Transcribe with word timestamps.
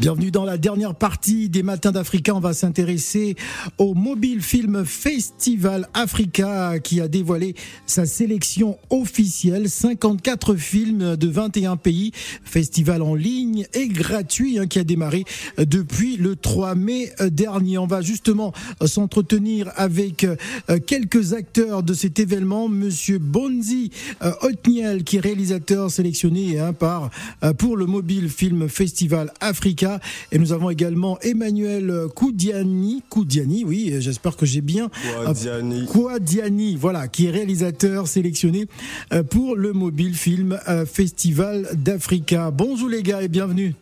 Bienvenue 0.00 0.32
dans 0.32 0.44
la 0.44 0.58
dernière 0.58 0.94
partie 0.94 1.48
des 1.48 1.62
Matins 1.62 1.92
d'Africa. 1.92 2.34
On 2.34 2.40
va 2.40 2.52
s'intéresser 2.52 3.36
au 3.78 3.94
Mobile 3.94 4.42
Film 4.42 4.84
Festival 4.84 5.88
Africa 5.94 6.78
qui 6.80 7.00
a 7.00 7.08
dévoilé 7.08 7.54
sa 7.86 8.04
sélection 8.04 8.76
officielle. 8.90 9.70
54 9.70 10.56
films 10.56 11.16
de 11.16 11.28
21 11.28 11.76
pays. 11.76 12.10
Festival 12.44 13.02
en 13.02 13.14
ligne 13.14 13.66
et 13.72 13.88
gratuit 13.88 14.58
hein, 14.58 14.66
qui 14.66 14.80
a 14.80 14.84
démarré 14.84 15.24
depuis 15.58 16.16
le 16.16 16.34
3 16.34 16.74
mai 16.74 17.12
dernier. 17.20 17.78
On 17.78 17.86
va 17.86 18.02
justement 18.02 18.52
s'entretenir 18.84 19.70
avec 19.76 20.24
euh, 20.24 20.36
quelques 20.86 21.34
acteurs 21.34 21.82
de 21.82 21.94
cet 21.94 22.18
événement. 22.18 22.68
Monsieur 22.68 23.18
Bonzi 23.18 23.90
euh, 24.22 24.32
Otniel 24.42 25.04
qui 25.04 25.16
est 25.16 25.20
réalisateur 25.20 25.90
sélectionné 25.90 26.58
hein, 26.58 26.72
par, 26.72 27.10
euh, 27.42 27.52
pour 27.52 27.76
le 27.76 27.86
Mobile 27.86 28.28
Film 28.28 28.68
Festival 28.68 29.32
Africa. 29.40 29.83
Et 30.32 30.38
nous 30.38 30.52
avons 30.52 30.70
également 30.70 31.18
Emmanuel 31.20 31.92
Koudiani, 32.14 33.02
Koudiani, 33.08 33.64
oui, 33.64 33.94
j'espère 33.98 34.36
que 34.36 34.46
j'ai 34.46 34.60
bien. 34.60 34.90
Koudiani. 35.24 35.86
Koudiani, 35.86 36.76
voilà, 36.76 37.08
qui 37.08 37.26
est 37.26 37.30
réalisateur 37.30 38.08
sélectionné 38.08 38.66
euh, 39.12 39.22
pour 39.22 39.56
le 39.56 39.72
Mobile 39.72 40.14
Film 40.14 40.58
euh, 40.68 40.86
Festival 40.86 41.68
d'Africa. 41.74 42.50
Bonjour 42.50 42.88
les 42.88 43.02
gars 43.02 43.22
et 43.22 43.28
bienvenue. 43.28 43.74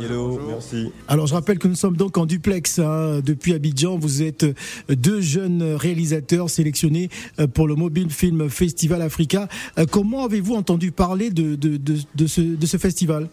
Hello, 0.00 0.40
merci. 0.48 0.90
Alors 1.06 1.26
je 1.26 1.34
rappelle 1.34 1.58
que 1.58 1.68
nous 1.68 1.74
sommes 1.74 1.98
donc 1.98 2.16
en 2.16 2.24
duplex 2.24 2.78
hein, 2.78 3.20
depuis 3.22 3.52
Abidjan. 3.52 3.98
Vous 3.98 4.22
êtes 4.22 4.46
deux 4.88 5.20
jeunes 5.20 5.62
réalisateurs 5.74 6.48
sélectionnés 6.48 7.10
euh, 7.38 7.46
pour 7.46 7.68
le 7.68 7.74
Mobile 7.74 8.08
Film 8.08 8.48
Festival 8.48 9.02
Africa. 9.02 9.48
Comment 9.90 10.24
avez-vous 10.24 10.54
entendu 10.54 10.92
parler 10.92 11.30
de, 11.30 11.56
de, 11.56 11.76
de, 11.76 11.96
de 12.14 12.26
ce, 12.26 12.40
de 12.40 12.66
ce 12.66 12.78
festival? 12.78 13.28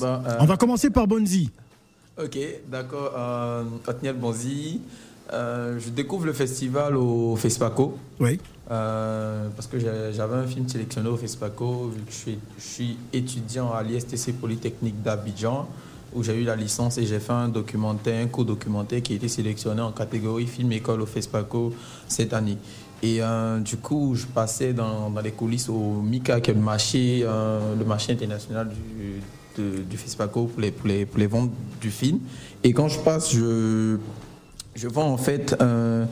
Bah, 0.00 0.22
On 0.40 0.46
va 0.46 0.56
commencer 0.56 0.90
par 0.90 1.06
Bonzi. 1.06 1.50
Ok, 2.22 2.38
d'accord. 2.68 3.12
Euh, 3.16 3.64
Otniel 3.86 4.16
Bonzi. 4.16 4.80
Euh, 5.32 5.78
je 5.78 5.90
découvre 5.90 6.26
le 6.26 6.32
festival 6.32 6.96
au 6.96 7.36
FESPACO. 7.36 7.96
Oui. 8.18 8.38
Euh, 8.70 9.48
parce 9.54 9.68
que 9.68 9.78
j'avais 9.78 10.36
un 10.36 10.46
film 10.46 10.68
sélectionné 10.68 11.08
au 11.08 11.16
FESPACO, 11.16 11.92
vu 11.94 12.02
que 12.02 12.12
je 12.12 12.62
suis, 12.62 12.98
étudiant 13.12 13.72
à 13.72 13.82
l'ISTC 13.82 14.32
Polytechnique 14.32 15.02
d'Abidjan, 15.02 15.68
où 16.12 16.22
j'ai 16.22 16.34
eu 16.34 16.44
la 16.44 16.56
licence 16.56 16.98
et 16.98 17.06
j'ai 17.06 17.20
fait 17.20 17.32
un 17.32 17.48
documentaire, 17.48 18.22
un 18.22 18.26
cours 18.26 18.44
documentaire 18.44 19.02
qui 19.02 19.12
a 19.12 19.16
été 19.16 19.28
sélectionné 19.28 19.80
en 19.80 19.92
catégorie 19.92 20.46
film 20.46 20.72
école 20.72 21.00
au 21.00 21.06
FESPACO 21.06 21.72
cette 22.08 22.32
année. 22.32 22.58
Et 23.02 23.20
du 23.60 23.78
coup, 23.78 24.14
je 24.14 24.26
passais 24.26 24.74
dans, 24.74 25.10
les 25.22 25.30
coulisses 25.30 25.70
au 25.70 26.02
MICA, 26.02 26.40
qui 26.40 26.50
est 26.50 26.54
le 26.54 26.60
marché, 26.60 27.20
le 27.20 27.84
marché 27.84 28.12
international 28.12 28.68
du, 28.68 29.22
du 29.88 29.96
FESPACO 29.96 30.44
pour 30.46 30.60
les, 30.60 30.70
pour, 30.70 30.88
les, 30.88 31.06
pour 31.06 31.18
les, 31.18 31.26
ventes 31.26 31.50
du 31.80 31.90
film. 31.90 32.20
Et 32.62 32.72
quand 32.72 32.88
je 32.88 32.98
passe, 32.98 33.32
je, 33.32 33.96
je 34.74 34.88
vois 34.88 35.04
en 35.04 35.16
fait 35.16 35.56
un, 35.60 36.06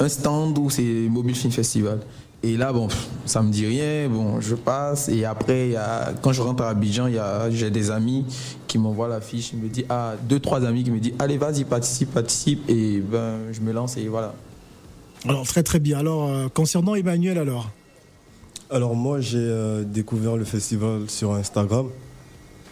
un 0.00 0.08
stand 0.08 0.58
où 0.58 0.70
c'est 0.70 0.82
Mobile 0.82 1.34
Film 1.34 1.52
Festival. 1.52 2.00
Et 2.44 2.58
là, 2.58 2.74
bon, 2.74 2.88
ça 3.24 3.42
me 3.42 3.50
dit 3.50 3.64
rien. 3.64 4.06
Bon, 4.10 4.38
je 4.38 4.54
passe. 4.54 5.08
Et 5.08 5.24
après, 5.24 5.70
y 5.70 5.76
a, 5.76 6.12
quand 6.20 6.32
je 6.32 6.42
rentre 6.42 6.62
à 6.62 6.68
Abidjan, 6.68 7.08
j'ai 7.50 7.70
des 7.70 7.90
amis 7.90 8.26
qui 8.66 8.76
m'envoient 8.76 9.08
la 9.08 9.22
fiche. 9.22 9.52
Ils 9.54 9.60
me 9.60 9.68
disent, 9.68 9.86
ah, 9.88 10.12
deux, 10.28 10.40
trois 10.40 10.62
amis 10.62 10.84
qui 10.84 10.90
me 10.90 11.00
disent, 11.00 11.14
allez, 11.18 11.38
vas-y, 11.38 11.64
participe, 11.64 12.12
participe. 12.12 12.68
Et 12.68 13.00
ben, 13.00 13.38
je 13.50 13.60
me 13.60 13.72
lance 13.72 13.96
et 13.96 14.08
voilà. 14.08 14.34
Alors, 15.26 15.46
très, 15.46 15.62
très 15.62 15.80
bien. 15.80 15.98
Alors, 16.00 16.28
euh, 16.28 16.48
concernant 16.52 16.94
Emmanuel, 16.94 17.38
alors? 17.38 17.70
Alors, 18.68 18.94
moi, 18.94 19.20
j'ai 19.20 19.38
euh, 19.38 19.82
découvert 19.82 20.36
le 20.36 20.44
festival 20.44 21.08
sur 21.08 21.32
Instagram. 21.32 21.86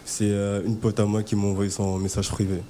C'est 0.05 0.29
euh, 0.29 0.61
une 0.65 0.77
pote 0.77 0.99
à 0.99 1.05
moi 1.05 1.23
qui 1.23 1.35
m'a 1.35 1.43
envoyé 1.43 1.69
son 1.69 1.97
message 1.97 2.29
privé. 2.29 2.61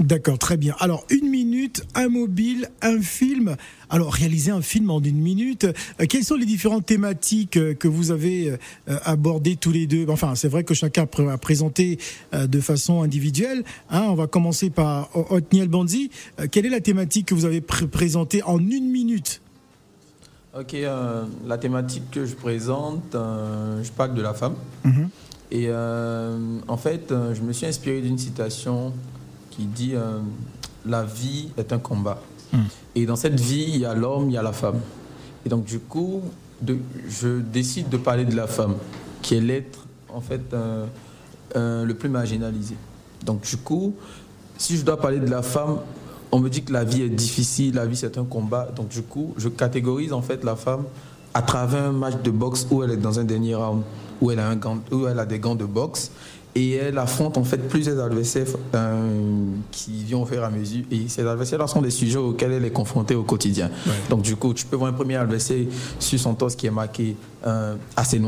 D'accord, 0.00 0.38
très 0.38 0.56
bien. 0.56 0.74
Alors, 0.80 1.06
une 1.08 1.30
minute, 1.30 1.84
un 1.94 2.08
mobile, 2.08 2.68
un 2.82 3.00
film. 3.00 3.56
Alors, 3.88 4.12
réaliser 4.12 4.50
un 4.50 4.60
film 4.60 4.90
en 4.90 5.00
une 5.00 5.20
minute, 5.20 5.64
euh, 5.64 6.06
quelles 6.08 6.24
sont 6.24 6.34
les 6.34 6.46
différentes 6.46 6.84
thématiques 6.84 7.56
euh, 7.56 7.74
que 7.74 7.86
vous 7.86 8.10
avez 8.10 8.58
abordées 9.04 9.56
tous 9.56 9.70
les 9.70 9.86
deux? 9.86 10.04
Enfin, 10.08 10.34
c'est 10.34 10.48
vrai 10.48 10.64
que 10.64 10.74
chacun 10.74 11.06
a 11.30 11.38
présenté 11.38 11.98
de 12.32 12.60
façon 12.60 13.02
individuelle. 13.02 13.62
Hein. 13.88 14.06
on 14.08 14.14
va 14.14 14.26
commencer 14.26 14.68
par 14.68 15.10
Otniel 15.30 15.68
Banzi. 15.68 16.10
Quelle 16.50 16.66
est 16.66 16.70
la 16.70 16.80
thématique 16.80 17.26
que 17.26 17.34
vous 17.34 17.44
avez 17.44 17.60
présentée 17.60 18.42
en 18.42 18.58
une 18.58 18.90
minute? 18.90 19.40
Ok, 20.58 20.76
la 21.46 21.58
thématique 21.58 22.10
que 22.10 22.26
je 22.26 22.34
présente, 22.34 23.12
je 23.12 23.90
parle 23.92 24.14
de 24.14 24.22
la 24.22 24.34
femme. 24.34 24.54
Mhm. 24.84 25.08
Et 25.54 25.66
euh, 25.68 26.58
en 26.66 26.76
fait, 26.76 27.12
euh, 27.12 27.32
je 27.32 27.40
me 27.40 27.52
suis 27.52 27.64
inspiré 27.64 28.00
d'une 28.00 28.18
citation 28.18 28.92
qui 29.50 29.66
dit 29.66 29.92
euh, 29.94 30.18
La 30.84 31.04
vie 31.04 31.50
est 31.56 31.72
un 31.72 31.78
combat. 31.78 32.20
Hmm. 32.52 32.62
Et 32.96 33.06
dans 33.06 33.14
cette 33.14 33.38
vie, 33.38 33.66
il 33.68 33.76
y 33.76 33.84
a 33.84 33.94
l'homme, 33.94 34.30
il 34.30 34.32
y 34.32 34.36
a 34.36 34.42
la 34.42 34.52
femme. 34.52 34.80
Et 35.46 35.48
donc, 35.48 35.64
du 35.64 35.78
coup, 35.78 36.22
de, 36.60 36.76
je 37.08 37.38
décide 37.38 37.88
de 37.88 37.96
parler 37.96 38.24
de 38.24 38.34
la 38.34 38.48
femme, 38.48 38.74
qui 39.22 39.36
est 39.36 39.40
l'être, 39.40 39.86
en 40.12 40.20
fait, 40.20 40.42
le 41.54 41.92
plus 41.92 42.08
marginalisé. 42.08 42.74
Donc, 43.24 43.42
du 43.42 43.56
coup, 43.56 43.94
si 44.58 44.76
je 44.76 44.84
dois 44.84 44.98
parler 45.00 45.20
de 45.20 45.30
la 45.30 45.42
femme, 45.42 45.78
on 46.32 46.40
me 46.40 46.48
dit 46.48 46.64
que 46.64 46.72
la 46.72 46.82
vie 46.82 47.02
est 47.02 47.10
difficile, 47.10 47.74
la 47.74 47.86
vie 47.86 47.96
c'est 47.96 48.18
un 48.18 48.24
combat. 48.24 48.70
Donc, 48.74 48.88
du 48.88 49.02
coup, 49.02 49.34
je 49.36 49.48
catégorise 49.48 50.12
en 50.12 50.22
fait 50.22 50.42
la 50.42 50.56
femme 50.56 50.84
à 51.32 51.42
travers 51.42 51.84
un 51.84 51.92
match 51.92 52.14
de 52.24 52.30
boxe 52.30 52.66
où 52.70 52.82
elle 52.82 52.92
est 52.92 52.96
dans 52.96 53.20
un 53.20 53.24
dernier 53.24 53.54
round 53.54 53.82
où 54.20 54.30
elle 54.30 54.38
a, 54.38 54.48
un 54.48 54.56
gant, 54.56 54.78
où 54.90 55.06
elle 55.06 55.18
a 55.18 55.26
des 55.26 55.38
gants 55.38 55.54
de 55.54 55.64
boxe 55.64 56.10
et 56.56 56.74
elle 56.74 56.98
affronte 56.98 57.36
en 57.36 57.44
fait 57.44 57.68
plusieurs 57.68 58.00
adversaires 58.00 58.46
euh, 58.74 59.46
qui 59.72 60.04
viennent 60.04 60.22
au 60.22 60.26
fur 60.26 60.40
et 60.40 60.44
à 60.44 60.50
mesure. 60.50 60.84
Et 60.90 61.08
ces 61.08 61.26
adversaires-là 61.26 61.66
sont 61.66 61.82
des 61.82 61.90
sujets 61.90 62.18
auxquels 62.18 62.52
elle 62.52 62.64
est 62.64 62.70
confrontée 62.70 63.14
au 63.14 63.24
quotidien. 63.24 63.70
Donc 64.08 64.22
du 64.22 64.36
coup, 64.36 64.54
tu 64.54 64.64
peux 64.64 64.76
voir 64.76 64.90
un 64.90 64.94
premier 64.94 65.16
adversaire 65.16 65.64
sur 65.98 66.18
son 66.18 66.34
torse 66.34 66.54
qui 66.54 66.66
est 66.66 66.70
marqué 66.70 67.16
euh, 67.46 67.74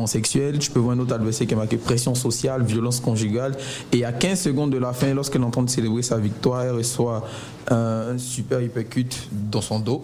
sexuel, 0.06 0.58
tu 0.58 0.70
peux 0.70 0.80
voir 0.80 0.96
un 0.96 0.98
autre 0.98 1.14
adversaire 1.14 1.46
qui 1.46 1.54
est 1.54 1.56
marqué 1.56 1.76
pression 1.76 2.14
sociale, 2.14 2.62
violence 2.64 3.00
conjugale. 3.00 3.56
Et 3.92 4.04
à 4.04 4.12
15 4.12 4.40
secondes 4.40 4.70
de 4.70 4.78
la 4.78 4.92
fin, 4.92 5.14
lorsqu'elle 5.14 5.44
entend 5.44 5.66
célébrer 5.68 6.02
sa 6.02 6.18
victoire, 6.18 6.62
elle 6.62 6.74
reçoit 6.74 7.24
euh, 7.70 8.14
un 8.14 8.18
super 8.18 8.60
hypercute 8.60 9.28
dans 9.32 9.60
son 9.60 9.78
dos. 9.78 10.02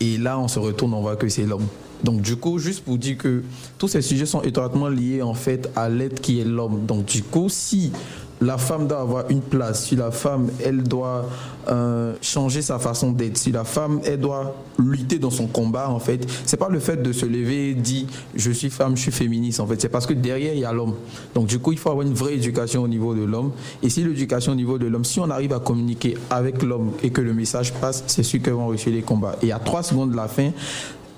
Et 0.00 0.16
là, 0.16 0.38
on 0.38 0.48
se 0.48 0.58
retourne, 0.58 0.94
on 0.94 1.00
voit 1.00 1.16
que 1.16 1.28
c'est 1.28 1.44
l'homme. 1.44 1.66
Donc 2.04 2.20
du 2.20 2.36
coup, 2.36 2.58
juste 2.58 2.84
pour 2.84 2.98
dire 2.98 3.16
que 3.16 3.42
tous 3.78 3.88
ces 3.88 4.02
sujets 4.02 4.26
sont 4.26 4.42
étroitement 4.42 4.88
liés 4.88 5.22
en 5.22 5.34
fait 5.34 5.70
à 5.74 5.88
l'être 5.88 6.20
qui 6.20 6.40
est 6.40 6.44
l'homme. 6.44 6.84
Donc 6.86 7.06
du 7.06 7.22
coup, 7.22 7.48
si 7.48 7.92
la 8.40 8.58
femme 8.58 8.86
doit 8.86 9.00
avoir 9.00 9.30
une 9.30 9.40
place, 9.40 9.86
si 9.86 9.96
la 9.96 10.10
femme, 10.10 10.48
elle 10.62 10.82
doit 10.82 11.26
euh, 11.68 12.14
changer 12.20 12.62
sa 12.62 12.78
façon 12.78 13.12
d'être, 13.12 13.38
si 13.38 13.52
la 13.52 13.64
femme, 13.64 14.00
elle 14.04 14.20
doit 14.20 14.54
lutter 14.78 15.18
dans 15.18 15.30
son 15.30 15.46
combat, 15.46 15.88
en 15.88 15.98
fait, 15.98 16.26
c'est 16.44 16.56
pas 16.56 16.68
le 16.68 16.80
fait 16.80 17.02
de 17.02 17.12
se 17.12 17.24
lever 17.24 17.70
et 17.70 17.74
dire 17.74 18.06
je 18.34 18.50
suis 18.50 18.70
femme, 18.70 18.96
je 18.96 19.02
suis 19.02 19.12
féministe, 19.12 19.60
en 19.60 19.66
fait, 19.66 19.80
c'est 19.80 19.88
parce 19.88 20.06
que 20.06 20.12
derrière, 20.12 20.52
il 20.52 20.60
y 20.60 20.64
a 20.64 20.72
l'homme. 20.72 20.94
Donc, 21.34 21.46
du 21.46 21.58
coup, 21.58 21.72
il 21.72 21.78
faut 21.78 21.90
avoir 21.90 22.06
une 22.06 22.12
vraie 22.12 22.34
éducation 22.34 22.82
au 22.82 22.88
niveau 22.88 23.14
de 23.14 23.22
l'homme. 23.22 23.52
Et 23.82 23.88
si 23.88 24.04
l'éducation 24.04 24.52
au 24.52 24.56
niveau 24.56 24.78
de 24.78 24.86
l'homme, 24.86 25.04
si 25.04 25.20
on 25.20 25.30
arrive 25.30 25.52
à 25.52 25.60
communiquer 25.60 26.18
avec 26.28 26.62
l'homme 26.62 26.90
et 27.02 27.10
que 27.10 27.20
le 27.20 27.32
message 27.32 27.72
passe, 27.74 28.04
c'est 28.08 28.24
sûr 28.24 28.42
qu'elle 28.42 28.54
va 28.54 28.66
réussir 28.66 28.92
les 28.92 29.02
combats. 29.02 29.36
Et 29.42 29.52
à 29.52 29.58
trois 29.58 29.82
secondes 29.82 30.10
de 30.10 30.16
la 30.16 30.28
fin, 30.28 30.50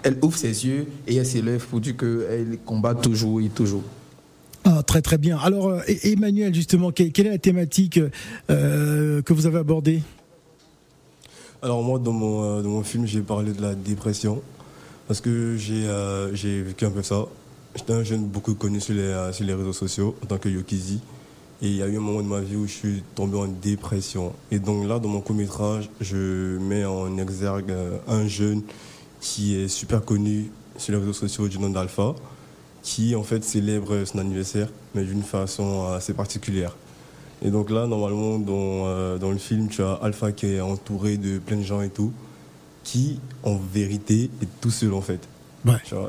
elle 0.07 0.17
ouvre 0.23 0.37
ses 0.37 0.67
yeux 0.67 0.87
et 1.09 1.17
elle 1.17 1.27
s'élève 1.27 1.67
pour 1.67 1.81
dire 1.81 1.97
qu'elle 1.97 2.59
combat 2.65 2.95
toujours 2.95 3.41
et 3.41 3.49
toujours. 3.49 3.83
Ah, 4.65 4.83
très 4.85 5.03
très 5.03 5.19
bien. 5.19 5.37
Alors 5.39 5.69
euh, 5.69 5.81
Emmanuel, 6.05 6.55
justement, 6.55 6.93
quelle, 6.93 7.11
est 7.27 7.31
la 7.31 7.39
thématique 7.39 8.01
euh, 8.51 9.21
que 9.23 9.33
vous 9.33 9.47
avez 9.47 9.59
abordée? 9.59 10.03
Alors 11.61 11.83
moi, 11.83 11.99
dans 11.99 12.13
mon, 12.13 12.59
euh, 12.59 12.63
dans 12.63 12.71
mon 12.71 12.83
film, 12.85 13.05
j'ai 13.07 13.21
parlé 13.21 13.53
de 13.53 13.61
la 13.61 13.75
dépression 13.75 14.43
parce 15.09 15.21
que 15.21 15.57
j'ai 15.57 16.63
vécu 16.63 16.85
un 16.85 16.91
peu 16.91 17.03
ça. 17.03 17.27
J'étais 17.75 17.93
un 17.93 18.05
jeune 18.05 18.25
beaucoup 18.27 18.55
connu 18.55 18.81
sur 18.81 18.95
les, 18.95 19.31
sur 19.33 19.45
les 19.45 19.55
réseaux 19.55 19.73
sociaux 19.73 20.15
en 20.23 20.27
tant 20.27 20.39
que 20.39 20.49
Yokizi. 20.49 21.01
Et 21.63 21.69
il 21.69 21.77
y 21.77 21.83
a 21.83 21.87
eu 21.87 21.97
un 21.97 22.01
moment 22.01 22.23
de 22.23 22.29
ma 22.29 22.41
vie 22.41 22.57
où 22.57 22.67
je 22.67 22.73
suis 22.73 23.03
tombé 23.15 23.37
en 23.39 23.47
dépression. 23.47 24.33
Et 24.51 24.59
donc 24.59 24.87
là, 24.87 24.99
dans 24.99 25.09
mon 25.09 25.21
court 25.21 25.37
métrage, 25.37 25.89
je 26.01 26.59
mets 26.59 26.85
en 26.85 27.19
exergue 27.19 27.73
un 28.09 28.27
jeune 28.27 28.63
qui 29.27 29.57
est 29.57 29.67
super 29.67 30.05
connu 30.05 30.53
sur 30.79 30.93
les 30.93 31.01
réseaux 31.01 31.13
sociaux 31.13 31.49
du 31.49 31.59
nom 31.59 31.69
d'Alpha, 31.69 32.15
qui 32.83 33.17
en 33.17 33.25
fait 33.25 33.43
célèbre 33.43 34.05
son 34.05 34.19
anniversaire, 34.19 34.69
mais 34.95 35.03
d'une 35.03 35.25
façon 35.25 35.89
assez 35.89 36.15
particulière. 36.15 36.77
Et 37.43 37.51
donc 37.51 37.71
là, 37.71 37.89
normalement, 37.89 38.39
dans, 38.39 38.87
euh, 38.87 39.19
dans, 39.19 39.33
le 39.33 39.39
film, 39.39 39.69
tu 39.69 39.83
as 39.83 39.95
Alpha 39.95 40.31
qui 40.31 40.47
est 40.47 40.61
entouré 40.61 41.17
de 41.17 41.39
plein 41.39 41.57
de 41.57 41.65
gens 41.65 41.83
et 41.83 41.91
tout, 41.91 42.13
qui, 42.85 43.19
en 43.43 43.57
vérité, 43.57 44.31
est 44.41 44.61
tout 44.61 44.71
seul 44.71 44.95
en 44.95 45.01
fait. 45.01 45.21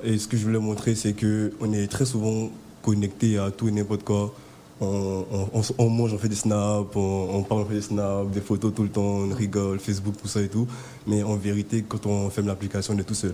Et 0.03 0.19
ce 0.19 0.27
que 0.27 0.37
je 0.37 0.45
voulais 0.45 0.59
montrer, 0.59 0.93
c'est 0.93 1.13
qu'on 1.13 1.73
est 1.73 1.87
très 1.87 2.05
souvent 2.05 2.51
connecté 2.83 3.39
à 3.39 3.49
tout 3.49 3.67
et 3.67 3.71
n'importe 3.71 4.03
quoi. 4.03 4.33
On, 4.79 5.25
on, 5.79 5.89
mange, 5.89 6.13
on 6.13 6.17
fait 6.19 6.29
des 6.29 6.35
snaps, 6.35 6.95
on, 6.95 7.43
parle, 7.43 7.61
on 7.61 7.65
fait 7.65 7.75
des 7.75 7.81
snaps, 7.81 8.29
des 8.31 8.41
photos 8.41 8.73
tout 8.75 8.83
le 8.83 8.89
temps, 8.89 9.01
on 9.01 9.33
rigole, 9.33 9.79
Facebook, 9.79 10.15
tout 10.21 10.27
ça 10.27 10.41
et 10.41 10.49
tout. 10.49 10.67
Mais 11.07 11.23
en 11.23 11.35
vérité, 11.35 11.83
quand 11.87 12.05
on 12.05 12.29
ferme 12.29 12.47
l'application, 12.47 12.93
on 12.95 12.99
est 12.99 13.03
tout 13.03 13.15
seul. 13.15 13.33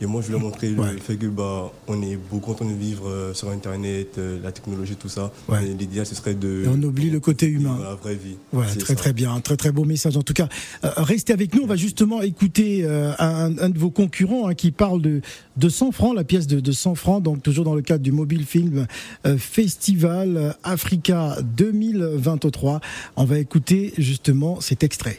Et 0.00 0.06
moi, 0.06 0.20
je 0.22 0.26
voulais 0.26 0.40
montrer 0.40 0.70
le 0.70 0.98
fait 0.98 1.16
que 1.16 1.26
bah, 1.26 1.70
on 1.86 2.02
est 2.02 2.18
beaucoup 2.30 2.50
en 2.50 2.54
train 2.54 2.66
de 2.66 2.74
vivre 2.74 3.08
euh, 3.08 3.32
sur 3.32 3.50
Internet, 3.50 4.18
euh, 4.18 4.38
la 4.42 4.50
technologie, 4.50 4.96
tout 4.96 5.08
ça. 5.08 5.32
L'idéal, 5.78 6.04
ce 6.04 6.14
serait 6.14 6.34
de. 6.34 6.64
on 6.68 6.82
oublie 6.82 7.10
le 7.10 7.20
côté 7.20 7.46
humain. 7.46 7.78
La 7.80 7.94
vraie 7.94 8.16
vie. 8.16 8.36
Voilà, 8.52 8.74
très 8.74 8.96
très 8.96 9.12
bien, 9.12 9.32
un 9.32 9.40
très 9.40 9.56
très 9.56 9.70
beau 9.70 9.84
message. 9.84 10.16
En 10.16 10.22
tout 10.22 10.32
cas, 10.32 10.48
euh, 10.84 10.90
restez 10.96 11.32
avec 11.32 11.54
nous. 11.54 11.62
On 11.62 11.66
va 11.66 11.76
justement 11.76 12.22
écouter 12.22 12.84
un, 13.18 13.50
de 13.50 13.78
vos 13.78 13.90
concurrents 13.90 14.48
hein, 14.48 14.54
qui 14.54 14.72
parle 14.72 15.00
de, 15.00 15.20
de 15.56 15.68
100 15.68 15.92
francs, 15.92 16.14
la 16.14 16.24
pièce 16.24 16.46
de, 16.46 16.60
de 16.60 16.72
100 16.72 16.94
francs, 16.96 17.22
donc 17.22 17.42
toujours 17.42 17.64
dans 17.64 17.74
le 17.74 17.82
cadre 17.82 18.02
du 18.02 18.12
Mobile 18.12 18.44
Film 18.44 18.86
Festival 19.38 20.56
Africa 20.64 21.36
2023. 21.56 22.80
On 23.16 23.24
va 23.24 23.38
écouter 23.38 23.92
justement 23.98 24.60
cet 24.60 24.82
extrait. 24.82 25.18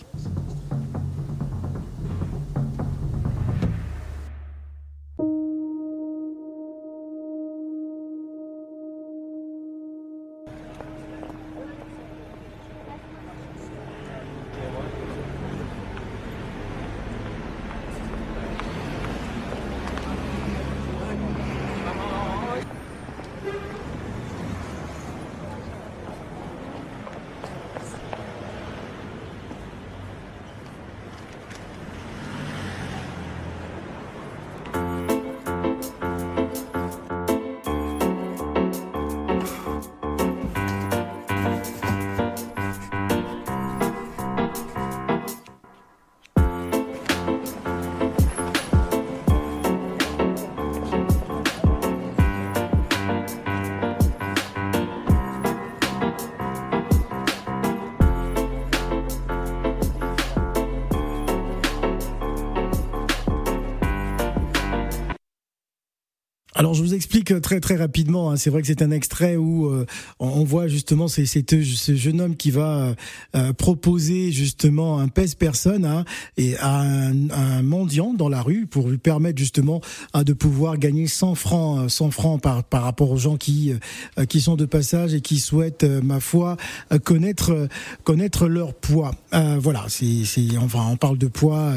Alors 66.65 66.73
je 66.73 66.81
vous 66.81 66.95
explique 66.95 67.39
très 67.41 67.59
très 67.59 67.75
rapidement. 67.75 68.31
Hein. 68.31 68.38
C'est 68.38 68.50
vrai 68.50 68.62
que 68.62 68.67
c'est 68.67 68.81
un 68.81 68.89
extrait 68.89 69.35
où 69.35 69.67
euh, 69.67 69.85
on 70.17 70.44
voit 70.44 70.67
justement 70.67 71.07
c'est 71.07 71.27
ce 71.27 71.95
jeune 71.95 72.19
homme 72.19 72.35
qui 72.35 72.50
va 72.50 72.95
euh, 73.35 73.53
proposer 73.53 74.31
justement 74.31 74.97
un 74.97 75.07
pèse-personne 75.07 75.85
hein, 75.85 76.06
et 76.38 76.57
à 76.57 76.81
un, 76.81 77.62
mendiant 77.62 78.15
dans 78.15 78.29
la 78.29 78.41
rue 78.41 78.65
pour 78.65 78.89
lui 78.89 78.97
permettre 78.97 79.38
justement 79.38 79.79
hein, 80.15 80.23
de 80.23 80.33
pouvoir 80.33 80.79
gagner 80.79 81.06
100 81.06 81.35
francs, 81.35 81.88
100 81.88 82.09
francs 82.09 82.41
par 82.41 82.63
par 82.63 82.81
rapport 82.81 83.12
aux 83.12 83.17
gens 83.17 83.38
qui 83.38 83.71
euh, 84.17 84.25
qui 84.25 84.41
sont 84.41 84.56
de 84.56 84.65
passage 84.65 85.13
et 85.13 85.21
qui 85.21 85.38
souhaitent, 85.38 85.83
ma 85.83 86.19
foi, 86.19 86.57
connaître 87.03 87.69
connaître 88.03 88.47
leur 88.47 88.73
poids. 88.73 89.12
voilà, 89.59 89.85
c'est 89.88 90.23
enfin 90.57 90.83
on 90.89 90.97
parle 90.97 91.19
de 91.19 91.27
poids 91.27 91.73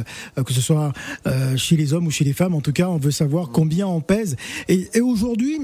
que 0.46 0.54
ce 0.54 0.62
soit 0.62 0.94
chez 1.56 1.76
les 1.76 1.92
hommes 1.92 2.06
ou 2.06 2.10
chez 2.10 2.24
les 2.24 2.32
femmes. 2.32 2.54
En 2.54 2.62
tout 2.62 2.72
cas, 2.72 2.88
on 2.88 2.96
veut 2.96 3.10
savoir 3.10 3.50
combien 3.50 3.86
on 3.86 4.00
pèse. 4.00 4.36
Et, 4.68 4.77
aujourd'hui, 5.00 5.58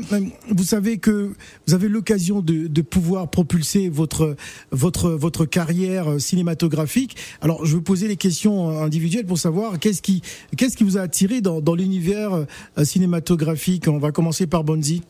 vous 0.48 0.64
savez 0.64 0.98
que 0.98 1.32
vous 1.66 1.74
avez 1.74 1.88
l'occasion 1.88 2.40
de, 2.40 2.82
pouvoir 2.82 3.28
propulser 3.28 3.88
votre, 3.88 4.36
votre, 4.70 5.10
votre 5.10 5.44
carrière 5.46 6.20
cinématographique. 6.20 7.16
Alors, 7.40 7.64
je 7.64 7.72
vais 7.72 7.76
vous 7.76 7.82
poser 7.82 8.08
les 8.08 8.16
questions 8.16 8.82
individuelles 8.82 9.26
pour 9.26 9.38
savoir 9.38 9.78
qu'est-ce 9.78 10.02
qui, 10.02 10.22
qu'est-ce 10.56 10.76
qui 10.76 10.84
vous 10.84 10.98
a 10.98 11.00
attiré 11.00 11.40
dans, 11.40 11.60
dans 11.60 11.74
l'univers 11.74 12.44
euh, 12.78 12.84
cinématographique. 12.84 13.88
On 13.88 13.98
va 13.98 14.12
commencer 14.12 14.46
par 14.46 14.64
Bonzi. 14.64 15.02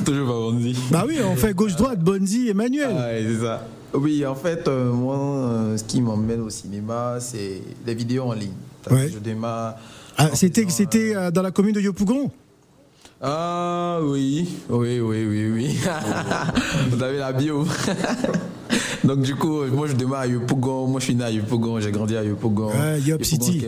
Toujours 0.06 0.28
par 0.28 0.52
Bonzi. 0.52 0.76
Bah 0.92 1.06
oui, 1.08 1.18
on 1.24 1.36
fait 1.36 1.54
gauche-droite, 1.54 2.00
Bonzi, 2.00 2.50
Emmanuel. 2.50 2.96
Ah, 2.98 3.10
c'est 3.20 3.42
ça. 3.42 3.68
Oui, 3.94 4.26
en 4.26 4.36
fait, 4.36 4.68
euh, 4.68 4.92
moi, 4.92 5.18
euh, 5.18 5.78
ce 5.78 5.84
qui 5.84 6.02
m'emmène 6.02 6.42
au 6.42 6.50
cinéma, 6.50 7.18
c'est 7.20 7.62
les 7.86 7.94
vidéos 7.94 8.24
en 8.24 8.34
ligne. 8.34 8.54
Je 8.90 9.20
démarre 9.20 9.76
ah, 10.18 10.30
c'était 10.34 10.66
c'était 10.70 11.16
euh, 11.16 11.32
dans 11.32 11.42
la 11.42 11.52
commune 11.52 11.74
de 11.74 11.82
Yopougon 11.82 12.30
Ah 13.22 14.00
oui, 14.04 14.48
oui, 14.70 15.00
oui, 15.00 15.26
oui, 15.26 15.52
oui. 15.52 15.80
Vous 16.90 17.02
avez 17.02 17.18
la 17.18 17.34
bio. 17.34 17.66
Donc 19.04 19.22
du 19.22 19.36
coup, 19.36 19.66
moi 19.66 19.88
je 19.88 19.94
démarre 19.94 20.22
à 20.22 20.28
Yopougon, 20.28 20.88
moi 20.88 21.00
je 21.02 21.06
suis 21.06 21.16
né 21.16 21.26
à 21.26 21.30
Yopougon, 21.30 21.80
j'ai 21.82 21.92
grandi 21.92 22.16
à 22.16 22.24
Yopougon. 22.24 22.72
Yop 23.06 23.24
City. 23.24 23.66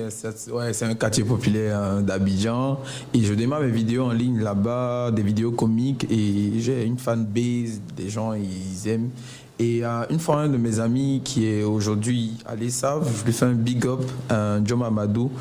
Ouais, 0.51 0.71
c'est 0.71 0.86
un 0.86 0.95
quartier 0.95 1.25
populaire 1.25 1.77
hein, 1.77 2.01
d'Abidjan. 2.01 2.80
Et 3.13 3.21
je 3.21 3.33
démarre 3.33 3.62
mes 3.62 3.71
vidéos 3.71 4.06
en 4.06 4.13
ligne 4.13 4.42
là-bas, 4.42 5.12
des 5.12 5.24
vidéos 5.24 5.51
comiques. 5.51 6.07
Et 6.09 6.53
j'ai 6.59 6.86
une 6.86 6.97
fan 6.97 7.25
base, 7.25 7.81
des 7.97 8.09
gens 8.09 8.33
ils 8.33 8.88
aiment. 8.88 9.09
Et 9.57 9.86
euh, 9.86 10.03
une 10.09 10.19
fois, 10.19 10.42
un 10.42 10.50
de 10.50 10.57
mes 10.57 10.80
amis 10.80 11.21
qui 11.24 11.45
est 11.47 11.63
aujourd'hui 11.63 12.33
à 12.45 12.56
l'ESAV, 12.56 13.07
je 13.19 13.25
lui 13.25 13.33
fais 13.33 13.45
un 13.45 13.53
big 13.53 13.86
up, 13.86 14.01
un 14.30 14.63
John 14.65 14.83
Amadou 14.83 15.31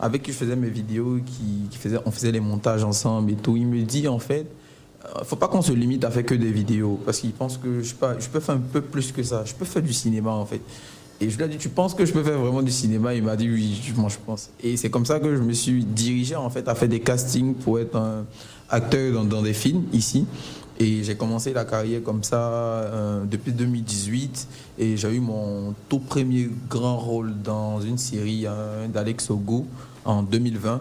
avec 0.00 0.22
qui 0.22 0.32
je 0.32 0.36
faisais 0.36 0.56
mes 0.56 0.68
vidéos, 0.68 1.18
qui, 1.24 1.76
faisait, 1.76 1.98
on 2.04 2.10
faisait 2.10 2.32
les 2.32 2.40
montages 2.40 2.84
ensemble 2.84 3.32
et 3.32 3.36
tout, 3.36 3.56
il 3.56 3.66
me 3.66 3.82
dit 3.82 4.08
en 4.08 4.18
fait, 4.18 4.46
euh, 5.04 5.24
faut 5.24 5.36
pas 5.36 5.48
qu'on 5.48 5.62
se 5.62 5.72
limite 5.72 6.04
à 6.04 6.10
faire 6.10 6.24
que 6.24 6.34
des 6.34 6.50
vidéos, 6.50 7.00
parce 7.04 7.20
qu'il 7.20 7.32
pense 7.32 7.58
que 7.58 7.82
je, 7.82 7.94
peux 7.94 8.40
faire 8.40 8.54
un 8.54 8.58
peu 8.58 8.80
plus 8.80 9.12
que 9.12 9.22
ça, 9.22 9.44
je 9.44 9.54
peux 9.54 9.64
faire 9.64 9.82
du 9.82 9.92
cinéma 9.92 10.30
en 10.30 10.46
fait. 10.46 10.60
Et 11.20 11.30
je 11.30 11.36
lui 11.36 11.44
ai 11.44 11.48
dit, 11.48 11.58
tu 11.58 11.68
penses 11.68 11.94
que 11.94 12.04
je 12.04 12.12
peux 12.12 12.24
faire 12.24 12.38
vraiment 12.38 12.60
du 12.60 12.72
cinéma? 12.72 13.14
Il 13.14 13.22
m'a 13.22 13.36
dit, 13.36 13.48
oui, 13.48 13.80
moi 13.96 14.08
je 14.10 14.16
pense. 14.24 14.50
Et 14.60 14.76
c'est 14.76 14.90
comme 14.90 15.06
ça 15.06 15.20
que 15.20 15.36
je 15.36 15.40
me 15.40 15.52
suis 15.52 15.84
dirigé 15.84 16.34
en 16.34 16.50
fait 16.50 16.66
à 16.68 16.74
faire 16.74 16.88
des 16.88 17.00
castings 17.00 17.54
pour 17.54 17.78
être 17.78 17.96
un 17.96 18.26
acteur 18.68 19.12
dans, 19.12 19.24
dans 19.24 19.42
des 19.42 19.54
films 19.54 19.84
ici. 19.92 20.26
Et 20.80 21.04
j'ai 21.04 21.14
commencé 21.14 21.52
la 21.52 21.64
carrière 21.64 22.02
comme 22.02 22.24
ça 22.24 22.36
euh, 22.36 23.24
depuis 23.24 23.52
2018 23.52 24.48
et 24.78 24.96
j'ai 24.96 25.14
eu 25.14 25.20
mon 25.20 25.72
tout 25.88 26.00
premier 26.00 26.50
grand 26.68 26.96
rôle 26.96 27.32
dans 27.44 27.80
une 27.80 27.96
série 27.96 28.44
euh, 28.46 28.88
d'Alex 28.88 29.30
Ogo 29.30 29.66
en 30.04 30.22
2020. 30.22 30.80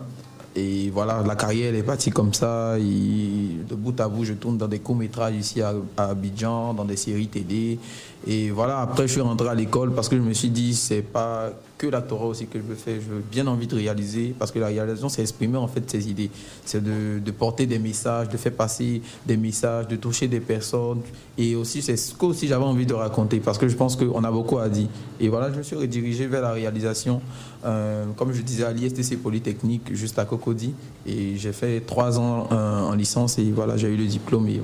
Et 0.55 0.91
voilà, 0.91 1.23
la 1.25 1.35
carrière 1.35 1.69
elle 1.69 1.75
est 1.75 1.83
partie 1.83 2.11
comme 2.11 2.33
ça. 2.33 2.77
de 2.77 3.75
bout 3.75 3.99
à 3.99 4.07
bout, 4.07 4.23
je 4.23 4.33
tourne 4.33 4.57
dans 4.57 4.67
des 4.67 4.79
courts-métrages 4.79 5.35
ici 5.35 5.61
à, 5.61 5.73
Abidjan, 5.97 6.73
dans 6.75 6.85
des 6.85 6.97
séries 6.97 7.27
télé. 7.27 7.79
Et 8.25 8.51
voilà, 8.51 8.79
après, 8.79 9.07
je 9.07 9.13
suis 9.13 9.21
rentré 9.21 9.49
à 9.49 9.53
l'école 9.53 9.93
parce 9.93 10.07
que 10.07 10.15
je 10.15 10.21
me 10.21 10.33
suis 10.33 10.49
dit, 10.49 10.75
c'est 10.75 11.01
pas 11.01 11.51
que 11.77 11.87
l'actorat 11.87 12.27
aussi 12.27 12.47
que 12.47 12.57
je 12.57 12.63
veux 12.63 12.75
faire. 12.75 12.95
Je 12.95 13.15
veux 13.15 13.23
bien 13.29 13.45
envie 13.47 13.67
de 13.67 13.75
réaliser 13.75 14.33
parce 14.39 14.51
que 14.51 14.59
la 14.59 14.67
réalisation, 14.67 15.09
c'est 15.09 15.21
exprimer 15.21 15.57
en 15.57 15.67
fait 15.67 15.89
ses 15.89 16.09
idées. 16.09 16.29
C'est 16.63 16.81
de, 16.81 17.31
porter 17.31 17.65
des 17.65 17.79
messages, 17.79 18.29
de 18.29 18.37
faire 18.37 18.53
passer 18.53 19.01
des 19.25 19.35
messages, 19.35 19.89
de 19.89 19.97
toucher 19.97 20.29
des 20.29 20.39
personnes. 20.39 21.01
Et 21.37 21.55
aussi, 21.55 21.81
c'est 21.81 21.97
ce 21.97 22.15
que 22.15 22.25
aussi 22.27 22.47
j'avais 22.47 22.63
envie 22.63 22.85
de 22.85 22.93
raconter 22.93 23.41
parce 23.41 23.57
que 23.57 23.67
je 23.67 23.75
pense 23.75 23.97
qu'on 23.97 24.23
a 24.23 24.31
beaucoup 24.31 24.57
à 24.57 24.69
dire. 24.69 24.87
Et 25.19 25.27
voilà, 25.27 25.51
je 25.51 25.57
me 25.57 25.63
suis 25.63 25.75
redirigé 25.75 26.27
vers 26.27 26.41
la 26.41 26.53
réalisation. 26.53 27.21
Euh, 27.65 28.05
comme 28.17 28.31
je 28.31 28.41
disais 28.41 28.63
à 28.63 28.71
l'ISTC 28.71 29.21
Polytechnique, 29.21 29.93
juste 29.93 30.17
à 30.17 30.25
Cocody. 30.25 30.73
Et 31.05 31.35
j'ai 31.35 31.51
fait 31.51 31.81
trois 31.81 32.19
ans 32.19 32.47
euh, 32.51 32.81
en 32.81 32.93
licence 32.93 33.37
et 33.37 33.51
voilà, 33.51 33.75
j'ai 33.75 33.89
eu 33.89 33.97
le 33.97 34.05
diplôme. 34.05 34.47
Et 34.47 34.61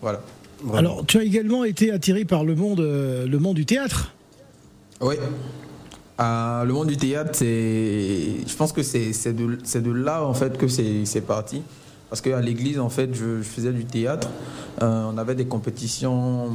voilà. 0.00 0.20
Alors, 0.74 1.04
tu 1.06 1.18
as 1.18 1.22
également 1.22 1.64
été 1.64 1.90
attiré 1.90 2.24
par 2.24 2.44
le 2.44 2.54
monde, 2.54 2.80
euh, 2.80 3.26
le 3.26 3.38
monde 3.38 3.56
du 3.56 3.66
théâtre 3.66 4.12
Oui. 5.00 5.16
Euh, 6.20 6.64
le 6.64 6.72
monde 6.72 6.88
du 6.88 6.96
théâtre, 6.96 7.30
c'est, 7.32 8.46
je 8.46 8.56
pense 8.56 8.72
que 8.72 8.82
c'est 8.82 9.32
de, 9.32 9.58
de, 9.80 9.90
là 9.90 10.22
en 10.22 10.34
fait 10.34 10.58
que 10.58 10.68
c'est 10.68 11.26
parti. 11.26 11.62
Parce 12.10 12.20
qu'à 12.20 12.40
l'église, 12.40 12.80
en 12.80 12.90
fait, 12.90 13.14
je, 13.14 13.40
faisais 13.40 13.72
du 13.72 13.84
théâtre. 13.84 14.28
Euh, 14.82 15.10
on 15.12 15.16
avait 15.16 15.36
des 15.36 15.46
compétitions 15.46 16.50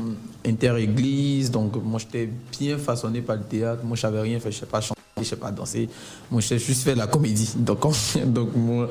inter-églises. 0.45 1.49
Donc, 1.49 1.77
moi, 1.81 1.97
j'étais 1.97 2.29
bien 2.59 2.77
façonné 2.77 3.21
par 3.21 3.37
le 3.37 3.43
théâtre. 3.43 3.81
Moi, 3.85 3.95
je 3.95 4.01
savais 4.01 4.19
rien 4.19 4.37
faire. 4.41 4.51
Je 4.51 4.57
ne 4.57 4.59
sais 4.59 4.65
pas 4.65 4.81
chanter, 4.81 4.99
je 5.15 5.21
ne 5.21 5.25
sais 5.25 5.37
pas 5.37 5.51
danser. 5.51 5.87
Moi, 6.29 6.41
je 6.41 6.47
sais 6.47 6.59
juste 6.59 6.83
faire 6.83 6.95
de 6.95 6.99
la 6.99 7.07
comédie. 7.07 7.53
Donc, 7.55 7.79
donc 8.25 8.49
moi, 8.53 8.89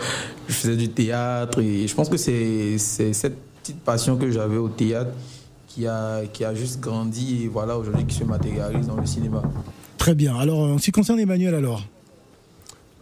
je 0.49 0.55
faisais 0.55 0.77
du 0.77 0.89
théâtre. 0.89 1.61
Et 1.61 1.87
je 1.87 1.95
pense 1.95 2.09
que 2.09 2.17
c'est 2.17 2.79
cette 2.79 3.37
petite 3.65 3.81
passion 3.81 4.19
que 4.19 4.31
j'avais 4.31 4.59
au 4.59 4.69
théâtre 4.69 5.13
qui 5.67 5.87
a, 5.87 6.27
qui 6.31 6.45
a 6.45 6.55
juste 6.55 6.81
grandi 6.81 7.45
et 7.45 7.49
voilà 7.49 7.79
aujourd'hui 7.79 8.05
qui 8.05 8.15
se 8.15 8.25
matérialise 8.25 8.87
dans 8.87 8.97
le 8.97 9.07
cinéma. 9.07 9.41
Très 9.97 10.15
bien. 10.15 10.37
Alors, 10.37 10.59
en 10.59 10.77
ce 10.77 10.85
qui 10.85 10.93
concerne 10.93 11.19
Emmanuel, 11.19 11.55
alors 11.55 11.83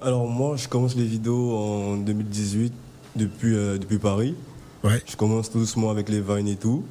Alors, 0.01 0.29
moi, 0.29 0.55
je 0.57 0.69
commence 0.69 0.95
les 0.95 1.05
vidéos 1.05 1.57
en 1.57 1.97
2018 1.97 2.73
depuis, 3.17 3.57
euh, 3.57 3.77
depuis 3.77 3.99
Paris. 3.99 4.37
Ouais. 4.85 5.03
Je 5.05 5.17
commence 5.17 5.51
tout 5.51 5.59
doucement 5.59 5.91
avec 5.91 6.09
les 6.09 6.21
vines 6.21 6.47
et 6.47 6.55
tout. 6.55 6.85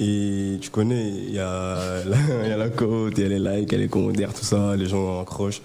Et 0.00 0.56
tu 0.62 0.70
connais, 0.70 1.10
il 1.10 1.34
y, 1.34 1.38
a 1.38 2.02
la, 2.06 2.46
y 2.48 2.50
a 2.50 2.56
la 2.56 2.70
côte, 2.70 3.12
il 3.18 3.24
y 3.24 3.26
a 3.26 3.28
les 3.28 3.38
likes, 3.38 3.68
il 3.70 3.72
y 3.72 3.74
a 3.74 3.78
les 3.78 3.88
commentaires, 3.88 4.32
tout 4.32 4.44
ça, 4.44 4.74
les 4.74 4.86
gens 4.86 5.20
accrochent. 5.20 5.60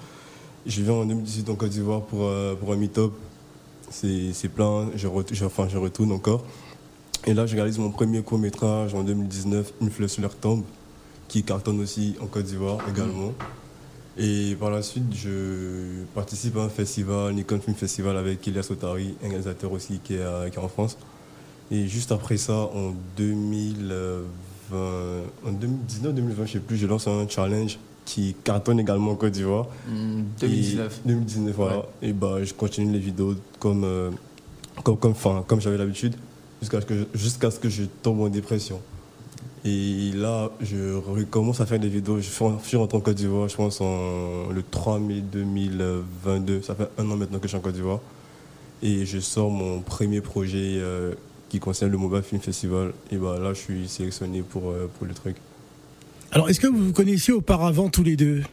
Je 0.65 0.81
viens 0.81 0.95
en 0.95 1.05
2018 1.05 1.49
en 1.49 1.55
Côte 1.55 1.69
d'Ivoire 1.69 2.01
pour, 2.01 2.29
pour 2.59 2.73
un 2.73 2.75
meet-up. 2.75 3.13
C'est 3.89 4.49
plein, 4.49 4.89
je, 4.95 5.07
enfin, 5.45 5.67
je 5.69 5.77
retourne 5.77 6.11
encore. 6.11 6.43
Et 7.25 7.33
là, 7.33 7.45
je 7.45 7.55
réalise 7.55 7.77
mon 7.77 7.89
premier 7.89 8.21
court 8.21 8.37
métrage 8.37 8.93
en 8.93 9.03
2019, 9.03 9.73
Une 9.81 9.89
fleur 9.89 10.09
sur 10.09 10.21
leur 10.21 10.35
tombe, 10.35 10.63
qui 11.29 11.43
cartonne 11.43 11.79
aussi 11.79 12.15
en 12.21 12.25
Côte 12.25 12.43
d'Ivoire 12.43 12.79
également. 12.89 13.31
Et 14.17 14.55
par 14.59 14.69
la 14.69 14.81
suite, 14.81 15.05
je 15.15 16.03
participe 16.13 16.57
à 16.57 16.63
un 16.63 16.69
festival, 16.69 17.33
Nikon 17.33 17.59
Film 17.61 17.77
Festival, 17.77 18.17
avec 18.17 18.45
Elias 18.47 18.67
Otari, 18.69 19.15
un 19.23 19.29
réalisateur 19.29 19.71
aussi 19.71 19.99
qui 20.03 20.15
est, 20.15 20.51
qui 20.51 20.57
est 20.57 20.61
en 20.61 20.67
France. 20.67 20.97
Et 21.71 21.87
juste 21.87 22.11
après 22.11 22.35
ça, 22.35 22.53
en 22.53 22.93
2020, 23.15 24.25
en 25.47 25.51
2019, 25.51 26.13
2020, 26.13 26.45
je 26.45 26.51
sais 26.51 26.59
plus, 26.59 26.75
je 26.75 26.87
lance 26.87 27.07
un 27.07 27.25
challenge 27.27 27.79
qui 28.03 28.35
cartonne 28.43 28.81
également 28.81 29.11
en 29.11 29.15
Côte 29.15 29.31
d'Ivoire. 29.31 29.67
2019. 29.87 31.01
Hmm, 31.05 31.07
2019, 31.07 31.55
voilà. 31.55 31.85
Et 32.01 32.11
bah, 32.11 32.43
je 32.43 32.53
continue 32.53 32.91
les 32.91 32.99
vidéos 32.99 33.35
comme, 33.59 33.85
euh, 33.85 34.11
comme, 34.83 34.97
comme, 34.97 35.15
comme 35.47 35.61
j'avais 35.61 35.77
l'habitude 35.77 36.15
jusqu'à 36.63 36.81
ce, 36.81 36.85
que, 36.85 37.49
ce 37.49 37.59
que 37.59 37.69
je 37.69 37.83
tombe 38.01 38.21
en 38.21 38.29
dépression. 38.29 38.79
Et 39.65 40.11
là, 40.13 40.51
je 40.61 40.95
recommence 40.95 41.61
à 41.61 41.65
faire 41.65 41.79
des 41.79 41.87
vidéos. 41.87 42.17
Je 42.19 42.29
suis 42.29 42.77
rentré 42.77 42.97
en 42.97 43.01
Côte 43.01 43.15
d'Ivoire, 43.15 43.47
je 43.47 43.55
pense, 43.55 43.79
en, 43.79 44.49
le 44.49 44.61
3 44.61 44.99
mai 44.99 45.21
2022. 45.21 46.61
Ça 46.61 46.75
fait 46.75 46.89
un 46.97 47.09
an 47.09 47.15
maintenant 47.15 47.37
que 47.37 47.43
je 47.43 47.49
suis 47.49 47.57
en 47.57 47.61
Côte 47.61 47.75
d'Ivoire. 47.75 47.99
Et 48.81 49.05
je 49.05 49.19
sors 49.19 49.49
mon 49.49 49.79
premier 49.79 50.19
projet 50.19 50.79
euh, 50.79 51.13
qui 51.47 51.59
concerne 51.59 51.91
le 51.91 51.97
Mobile 51.97 52.23
Film 52.23 52.41
Festival. 52.41 52.93
Et 53.09 53.15
bah, 53.15 53.39
là, 53.39 53.53
je 53.53 53.59
suis 53.59 53.87
sélectionné 53.87 54.41
pour, 54.41 54.69
euh, 54.69 54.89
pour 54.97 55.07
le 55.07 55.13
truc. 55.13 55.37
Alors, 56.33 56.49
est-ce 56.49 56.59
que 56.59 56.67
vous 56.67 56.87
vous 56.87 56.93
connaissiez 56.93 57.33
auparavant 57.33 57.89
tous 57.89 58.03
les 58.03 58.17
deux? 58.17 58.43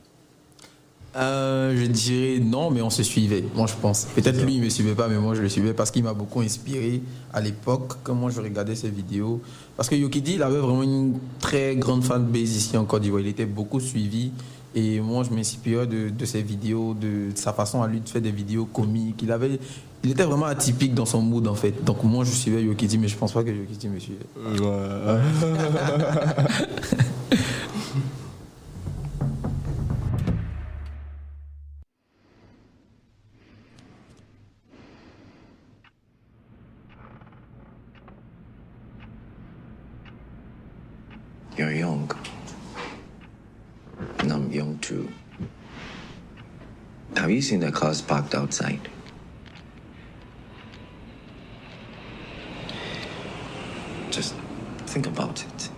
Euh, 1.16 1.74
je 1.76 1.86
dirais 1.86 2.38
non, 2.38 2.70
mais 2.70 2.82
on 2.82 2.90
se 2.90 3.02
suivait, 3.02 3.44
moi 3.54 3.66
je 3.66 3.74
pense. 3.80 4.06
Peut-être 4.14 4.40
lui, 4.44 4.54
il 4.54 4.60
ne 4.60 4.64
me 4.64 4.70
suivait 4.70 4.94
pas, 4.94 5.08
mais 5.08 5.18
moi 5.18 5.34
je 5.34 5.42
le 5.42 5.48
suivais 5.48 5.74
parce 5.74 5.90
qu'il 5.90 6.04
m'a 6.04 6.14
beaucoup 6.14 6.40
inspiré 6.40 7.02
à 7.32 7.40
l'époque, 7.40 7.94
quand 8.04 8.14
moi 8.14 8.30
je 8.30 8.40
regardais 8.40 8.76
ses 8.76 8.90
vidéos. 8.90 9.40
Parce 9.76 9.88
que 9.88 9.96
Yokidi, 9.96 10.34
il 10.34 10.42
avait 10.42 10.58
vraiment 10.58 10.82
une 10.82 11.18
très 11.40 11.74
grande 11.74 12.04
fanbase 12.04 12.54
ici 12.56 12.76
en 12.76 12.84
Côte 12.84 13.02
d'Ivoire. 13.02 13.22
Il 13.22 13.28
était 13.28 13.46
beaucoup 13.46 13.80
suivi. 13.80 14.30
Et 14.72 15.00
moi, 15.00 15.24
je 15.24 15.34
m'inspirais 15.34 15.88
de, 15.88 16.10
de, 16.10 16.24
ses 16.24 16.42
vidéos, 16.42 16.94
de, 16.94 17.30
sa 17.34 17.52
façon 17.52 17.82
à 17.82 17.88
lui 17.88 17.98
de 18.00 18.08
faire 18.08 18.22
des 18.22 18.30
vidéos 18.30 18.66
comiques. 18.66 19.20
Il, 19.20 19.32
avait, 19.32 19.58
il 20.04 20.12
était 20.12 20.22
vraiment 20.22 20.46
atypique 20.46 20.94
dans 20.94 21.06
son 21.06 21.22
mood, 21.22 21.48
en 21.48 21.56
fait. 21.56 21.82
Donc, 21.82 22.04
moi, 22.04 22.24
je 22.24 22.30
suivais 22.30 22.62
Yokidi, 22.62 22.96
mais 22.98 23.08
je 23.08 23.16
pense 23.16 23.32
pas 23.32 23.42
que 23.42 23.50
Yokidi 23.50 23.88
me 23.88 23.98
suivait. 23.98 24.26
Ouais. 24.38 25.18
seen 47.50 47.58
the 47.58 47.72
cars 47.72 48.00
parked 48.00 48.36
outside? 48.36 48.80
Just 54.12 54.34
think 54.86 55.06
about 55.08 55.42
it. 55.42 55.70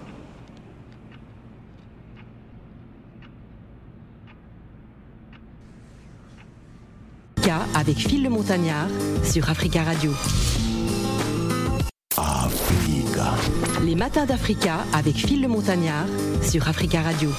Avec 7.74 7.98
Phil 7.98 8.22
le 8.22 8.30
Montagnard 8.30 8.88
sur 9.24 9.50
Africa 9.50 9.82
Radio. 9.82 10.12
Les 13.84 13.94
matins 13.94 14.24
d'Africa 14.24 14.84
avec 14.92 15.16
Phil 15.16 15.42
le 15.42 15.48
Montagnard 15.48 16.06
sur 16.42 16.68
Africa 16.68 17.02
Radio. 17.02 17.30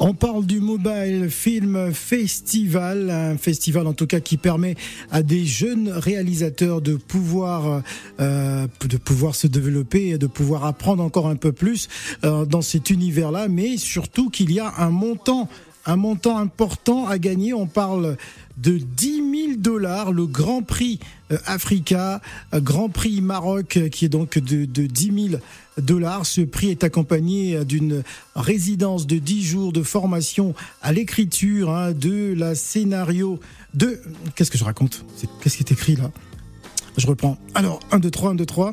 On 0.00 0.12
parle 0.12 0.44
du 0.44 0.58
Mobile 0.58 1.28
Film 1.30 1.92
Festival, 1.92 3.10
un 3.10 3.38
festival 3.38 3.86
en 3.86 3.92
tout 3.92 4.08
cas 4.08 4.18
qui 4.18 4.36
permet 4.36 4.74
à 5.12 5.22
des 5.22 5.46
jeunes 5.46 5.88
réalisateurs 5.88 6.80
de 6.80 6.96
pouvoir 6.96 7.82
euh, 8.20 8.66
de 8.80 8.96
pouvoir 8.96 9.36
se 9.36 9.46
développer 9.46 10.08
et 10.08 10.18
de 10.18 10.26
pouvoir 10.26 10.64
apprendre 10.64 11.02
encore 11.02 11.28
un 11.28 11.36
peu 11.36 11.52
plus 11.52 11.88
euh, 12.24 12.44
dans 12.44 12.60
cet 12.60 12.90
univers-là, 12.90 13.46
mais 13.48 13.76
surtout 13.76 14.30
qu'il 14.30 14.52
y 14.52 14.58
a 14.58 14.74
un 14.78 14.90
montant 14.90 15.48
un 15.86 15.96
montant 15.96 16.38
important 16.38 17.06
à 17.06 17.18
gagner. 17.18 17.54
On 17.54 17.66
parle 17.66 18.16
de 18.56 18.78
10 18.78 19.46
000 19.48 19.52
dollars, 19.58 20.12
le 20.12 20.26
Grand 20.26 20.62
Prix 20.62 21.00
euh, 21.32 21.38
Africa, 21.46 22.20
euh, 22.52 22.60
Grand 22.60 22.88
Prix 22.88 23.20
Maroc, 23.20 23.76
euh, 23.76 23.88
qui 23.88 24.04
est 24.04 24.08
donc 24.08 24.38
de, 24.38 24.64
de 24.64 24.86
10 24.86 25.28
000 25.30 25.40
dollars. 25.78 26.26
Ce 26.26 26.40
prix 26.40 26.70
est 26.70 26.84
accompagné 26.84 27.64
d'une 27.64 28.02
résidence 28.36 29.06
de 29.06 29.18
10 29.18 29.42
jours 29.42 29.72
de 29.72 29.82
formation 29.82 30.54
à 30.82 30.92
l'écriture, 30.92 31.70
hein, 31.70 31.92
de 31.92 32.34
la 32.36 32.54
scénario, 32.54 33.40
de... 33.74 34.00
Qu'est-ce 34.36 34.50
que 34.50 34.58
je 34.58 34.64
raconte? 34.64 35.04
Qu'est-ce 35.42 35.56
qui 35.56 35.62
est 35.62 35.72
écrit 35.72 35.96
là? 35.96 36.10
Je 36.96 37.06
reprends. 37.06 37.38
Alors, 37.54 37.80
1, 37.90 37.98
2, 37.98 38.10
3, 38.10 38.30
1, 38.30 38.34
2, 38.36 38.46
3. 38.46 38.72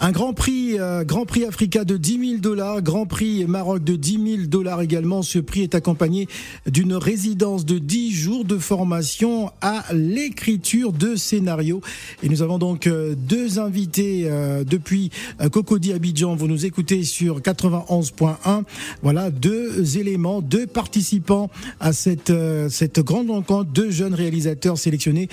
Un 0.00 0.12
Grand 0.12 0.32
Prix, 0.32 0.78
euh, 0.78 1.02
Grand 1.02 1.26
Prix 1.26 1.44
Africa 1.44 1.84
de 1.84 1.96
10 1.96 2.28
000 2.28 2.40
dollars, 2.40 2.82
Grand 2.82 3.04
Prix 3.04 3.44
Maroc 3.46 3.82
de 3.82 3.96
10 3.96 4.36
000 4.36 4.46
dollars 4.46 4.80
également. 4.80 5.22
Ce 5.22 5.40
prix 5.40 5.62
est 5.62 5.74
accompagné 5.74 6.28
d'une 6.66 6.94
résidence 6.94 7.66
de 7.66 7.78
10 7.78 8.12
jours 8.12 8.44
de 8.44 8.58
formation 8.58 9.50
à 9.60 9.84
l'écriture 9.92 10.92
de 10.92 11.16
scénarios. 11.16 11.80
Et 12.22 12.28
nous 12.28 12.42
avons 12.42 12.58
donc 12.58 12.86
euh, 12.86 13.16
deux 13.16 13.58
invités 13.58 14.26
euh, 14.26 14.62
depuis 14.62 15.10
Cocody 15.50 15.92
Abidjan. 15.92 16.36
Vous 16.36 16.46
nous 16.46 16.64
écoutez 16.64 17.02
sur 17.02 17.40
91.1. 17.40 18.62
Voilà, 19.02 19.32
deux 19.32 19.98
éléments, 19.98 20.42
deux 20.42 20.68
participants 20.68 21.50
à 21.80 21.92
cette, 21.92 22.32
cette 22.70 23.00
grande 23.00 23.30
rencontre, 23.30 23.70
deux 23.70 23.90
jeunes 23.90 24.14
réalisateurs 24.14 24.78
sélectionnés 24.78 25.28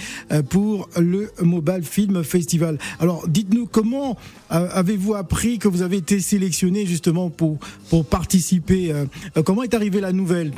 pour 0.50 0.90
le 0.98 1.32
Mobile 1.42 1.84
Film 1.84 2.24
Festival. 2.24 2.80
Alors, 3.00 3.28
dites-nous 3.28 3.68
comment 3.68 4.18
avez-vous 4.56 5.16
appris 5.16 5.60
que 5.60 5.68
vous 5.68 5.82
avez 5.82 5.98
été 5.98 6.20
sélectionné 6.20 6.86
justement 6.86 7.30
pour, 7.30 7.58
pour 7.90 8.06
participer 8.06 8.92
euh, 8.92 9.06
Comment 9.44 9.64
est 9.64 9.74
arrivée 9.74 10.02
la 10.02 10.14
nouvelle? 10.14 10.52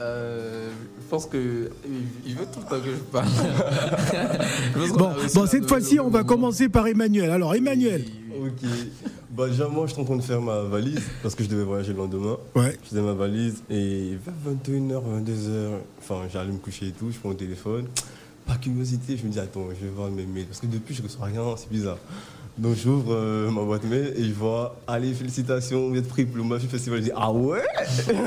Euh, 0.00 0.70
je 1.00 1.08
pense 1.08 1.26
que 1.26 1.70
il 2.26 2.34
veut 2.34 2.46
tout 2.52 2.60
le 2.60 2.64
temps 2.64 2.84
que 2.84 2.90
je 2.90 2.96
parle. 3.12 3.28
bon, 4.98 5.12
bon 5.34 5.46
cette 5.46 5.68
fois-ci, 5.68 6.00
on 6.00 6.10
va 6.10 6.24
commencer 6.24 6.68
par 6.68 6.86
Emmanuel. 6.88 7.30
Alors, 7.30 7.54
Emmanuel. 7.54 8.04
Ok. 8.36 8.68
Bah, 9.30 9.48
déjà, 9.48 9.68
moi, 9.68 9.86
je 9.86 9.92
suis 9.92 10.02
en 10.02 10.04
train 10.04 10.16
de 10.16 10.22
faire 10.22 10.40
ma 10.40 10.62
valise 10.62 11.02
parce 11.22 11.34
que 11.34 11.44
je 11.44 11.48
devais 11.48 11.62
voyager 11.64 11.92
le 11.92 11.98
lendemain. 11.98 12.36
Ouais. 12.54 12.76
Je 12.82 12.88
faisais 12.88 13.02
ma 13.02 13.14
valise 13.14 13.62
et 13.70 14.16
vers 14.24 14.34
21h, 14.54 15.02
22h, 15.24 15.70
enfin, 15.98 16.22
j'allais 16.32 16.52
me 16.52 16.58
coucher 16.58 16.88
et 16.88 16.92
tout, 16.92 17.10
je 17.10 17.18
prends 17.18 17.30
mon 17.30 17.34
téléphone 17.34 17.86
par 18.46 18.60
curiosité, 18.60 19.16
je 19.16 19.24
me 19.24 19.30
dis, 19.30 19.40
attends, 19.40 19.68
je 19.70 19.86
vais 19.86 19.92
voir 19.92 20.10
mes 20.10 20.26
mails. 20.26 20.46
Parce 20.46 20.60
que 20.60 20.66
depuis, 20.66 20.94
je 20.94 21.02
ne 21.02 21.06
reçois 21.06 21.26
rien, 21.26 21.42
c'est 21.56 21.70
bizarre. 21.70 21.98
Donc 22.56 22.76
j'ouvre 22.76 23.12
euh, 23.12 23.50
ma 23.50 23.62
boîte 23.62 23.82
mail 23.82 24.14
et 24.16 24.24
je 24.24 24.32
vois, 24.32 24.76
allez, 24.86 25.12
félicitations, 25.12 25.88
vous 25.88 25.96
êtes 25.96 26.06
pris 26.06 26.24
pour 26.24 26.36
le 26.36 26.44
Mafia 26.44 26.68
Festival. 26.68 27.00
Je 27.00 27.04
dis, 27.06 27.10
ah 27.16 27.32
ouais? 27.32 27.64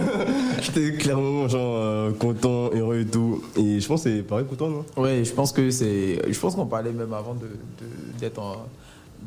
J'étais 0.62 0.94
clairement 0.98 1.48
genre 1.48 1.78
euh, 1.78 2.12
content, 2.12 2.70
heureux 2.74 3.00
et 3.00 3.06
tout. 3.06 3.42
Et 3.56 3.80
je 3.80 3.88
pense 3.88 4.04
que 4.04 4.10
c'est 4.10 4.24
pareil 4.24 4.46
pour 4.46 4.58
toi, 4.58 4.70
non? 4.70 4.86
Oui, 4.98 5.24
je 5.24 5.32
pense 5.32 5.54
que 5.54 5.72
c'est. 5.72 6.22
Je 6.30 6.40
pense 6.40 6.56
qu'on 6.56 6.66
parlait 6.66 6.92
même 6.92 7.14
avant 7.14 7.36
d'être 7.36 8.42
de, 8.42 8.60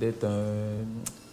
d'être 0.00 0.26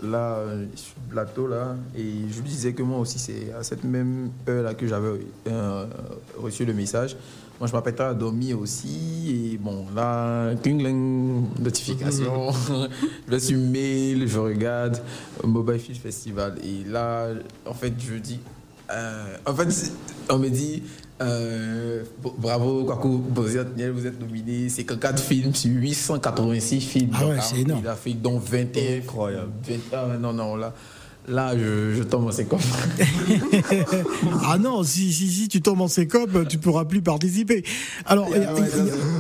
là 0.04 0.40
sur 0.76 0.96
le 1.08 1.14
plateau 1.14 1.48
là 1.48 1.76
et 1.98 2.30
je 2.30 2.42
lui 2.42 2.50
disais 2.50 2.74
que 2.74 2.84
moi 2.84 3.00
aussi 3.00 3.18
c'est 3.18 3.52
à 3.58 3.64
cette 3.64 3.84
même 3.84 4.30
heure 4.48 4.64
là 4.64 4.74
que 4.74 4.88
j'avais 4.88 5.20
euh, 5.48 5.86
reçu 6.38 6.66
le 6.66 6.74
message 6.74 7.16
moi, 7.60 7.68
je 7.68 7.74
m'appelle 7.74 8.18
Domi 8.18 8.54
aussi. 8.54 9.54
Et 9.54 9.58
bon, 9.58 9.86
là, 9.96 10.54
Kingling, 10.62 11.46
notification. 11.60 12.52
je 13.28 13.32
vais 13.32 13.40
sur 13.40 13.58
mail, 13.58 14.28
je 14.28 14.38
regarde 14.38 15.02
Mobile 15.44 15.80
Fish 15.80 16.00
Festival. 16.00 16.56
Et 16.64 16.88
là, 16.88 17.30
en 17.66 17.74
fait, 17.74 17.94
je 17.98 18.16
dis. 18.16 18.40
Euh, 18.92 19.36
en 19.46 19.56
fait, 19.56 19.92
on 20.30 20.38
me 20.38 20.50
dit. 20.50 20.84
Euh, 21.20 22.04
bravo, 22.38 22.84
Kwaku 22.84 23.24
vous 23.34 23.58
êtes 23.58 24.20
nominé. 24.20 24.70
C'est 24.70 24.84
que 24.84 24.94
4 24.94 25.20
films 25.20 25.56
sur 25.56 25.72
886 25.72 26.82
films. 26.82 27.10
Ah 27.16 27.26
ouais, 27.26 27.38
c'est 27.42 27.62
énorme. 27.62 27.82
Il 27.84 27.88
a 27.88 27.96
fait 27.96 28.14
donc 28.14 28.44
21. 28.44 28.98
Incroyable. 29.00 29.52
20, 29.68 29.76
ah, 29.94 30.18
non, 30.20 30.32
non, 30.32 30.56
là. 30.56 30.76
Là, 31.30 31.54
je, 31.58 32.04
tombe 32.04 32.28
en 32.28 32.32
sécope. 32.32 32.62
ah 34.46 34.58
non, 34.58 34.82
si, 34.84 35.12
si, 35.12 35.28
si 35.28 35.50
tu 35.50 35.62
tombes 35.62 35.82
en 35.82 35.90
sécope, 35.90 36.48
tu 36.48 36.58
pourras 36.58 36.86
plus 36.86 37.02
participer. 37.02 37.66
Alors, 38.06 38.30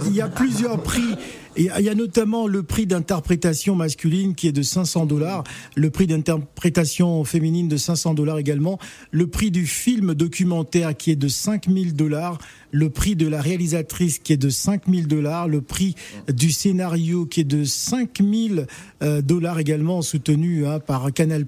il 0.05 0.15
y, 0.15 0.21
a 0.21 0.29
plusieurs 0.29 0.81
prix. 0.81 1.15
Il 1.57 1.65
y 1.65 1.89
a 1.89 1.95
notamment 1.95 2.47
le 2.47 2.63
prix 2.63 2.87
d'interprétation 2.87 3.75
masculine 3.75 4.35
qui 4.35 4.47
est 4.47 4.53
de 4.53 4.61
500 4.61 5.05
dollars, 5.05 5.43
le 5.75 5.89
prix 5.89 6.07
d'interprétation 6.07 7.25
féminine 7.25 7.67
de 7.67 7.75
500 7.75 8.13
dollars 8.13 8.37
également, 8.37 8.79
le 9.11 9.27
prix 9.27 9.51
du 9.51 9.67
film 9.67 10.13
documentaire 10.13 10.95
qui 10.95 11.11
est 11.11 11.17
de 11.17 11.27
5000 11.27 11.93
dollars, 11.93 12.37
le 12.71 12.89
prix 12.89 13.15
de 13.15 13.27
la 13.27 13.41
réalisatrice 13.41 14.19
qui 14.19 14.33
est 14.33 14.37
de 14.37 14.49
5000 14.49 15.07
dollars, 15.07 15.47
le 15.47 15.61
prix 15.61 15.95
du 16.31 16.51
scénario 16.51 17.25
qui 17.25 17.41
est 17.41 17.45
de 17.45 17.63
5000 17.63 18.67
euh, 19.01 19.21
dollars 19.21 19.59
également 19.59 20.01
soutenu 20.01 20.65
hein, 20.65 20.79
par 20.79 21.11
Canal+, 21.13 21.45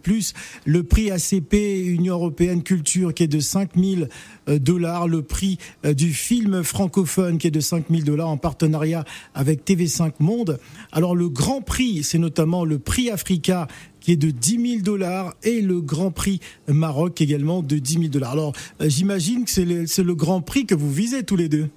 le 0.65 0.83
prix 0.83 1.11
ACP 1.11 1.53
Union 1.53 2.15
européenne 2.15 2.63
culture 2.63 3.13
qui 3.13 3.23
est 3.23 3.27
de 3.27 3.39
5000 3.39 4.09
euh, 4.47 4.59
dollars, 4.59 5.07
le 5.07 5.21
prix 5.21 5.57
euh, 5.85 5.93
du 5.93 6.13
film 6.13 6.63
francophone 6.63 7.37
qui 7.37 7.47
est 7.47 7.51
de 7.51 7.59
5000 7.59 8.03
dollars 8.03 8.29
en 8.29 8.37
partenariat 8.37 9.03
avec 9.33 9.65
TV5 9.65 10.13
Monde. 10.19 10.59
Alors 10.91 11.15
le 11.15 11.29
grand 11.29 11.61
prix, 11.61 12.03
c'est 12.03 12.17
notamment 12.17 12.65
le 12.65 12.79
prix 12.79 13.09
Africa 13.09 13.67
qui 14.09 14.13
est 14.13 14.17
de 14.17 14.31
10 14.31 14.71
000 14.71 14.81
dollars 14.81 15.35
et 15.43 15.61
le 15.61 15.81
Grand 15.81 16.09
Prix 16.09 16.39
Maroc 16.67 17.21
également 17.21 17.61
de 17.61 17.77
10 17.77 17.93
000 17.93 18.05
dollars. 18.07 18.31
Alors 18.31 18.53
j'imagine 18.79 19.45
que 19.45 19.51
c'est 19.51 19.65
le, 19.65 19.85
le 20.03 20.15
Grand 20.15 20.41
Prix 20.41 20.65
que 20.65 20.73
vous 20.73 20.91
visez 20.91 21.21
tous 21.21 21.35
les 21.35 21.47
deux. 21.47 21.69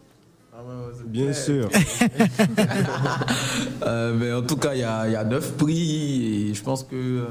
Bien 1.08 1.34
sûr. 1.34 1.68
euh, 3.82 4.16
mais 4.18 4.32
en 4.32 4.40
tout 4.40 4.56
cas, 4.56 4.72
il 4.72 4.80
y 4.80 4.82
a, 4.82 5.10
y 5.10 5.14
a 5.14 5.24
neuf 5.24 5.52
prix 5.58 6.48
et 6.48 6.54
je 6.54 6.62
pense 6.62 6.84
que 6.84 6.96
euh, 6.96 7.26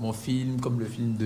mon 0.00 0.12
film, 0.12 0.60
comme 0.60 0.80
le 0.80 0.86
film 0.86 1.16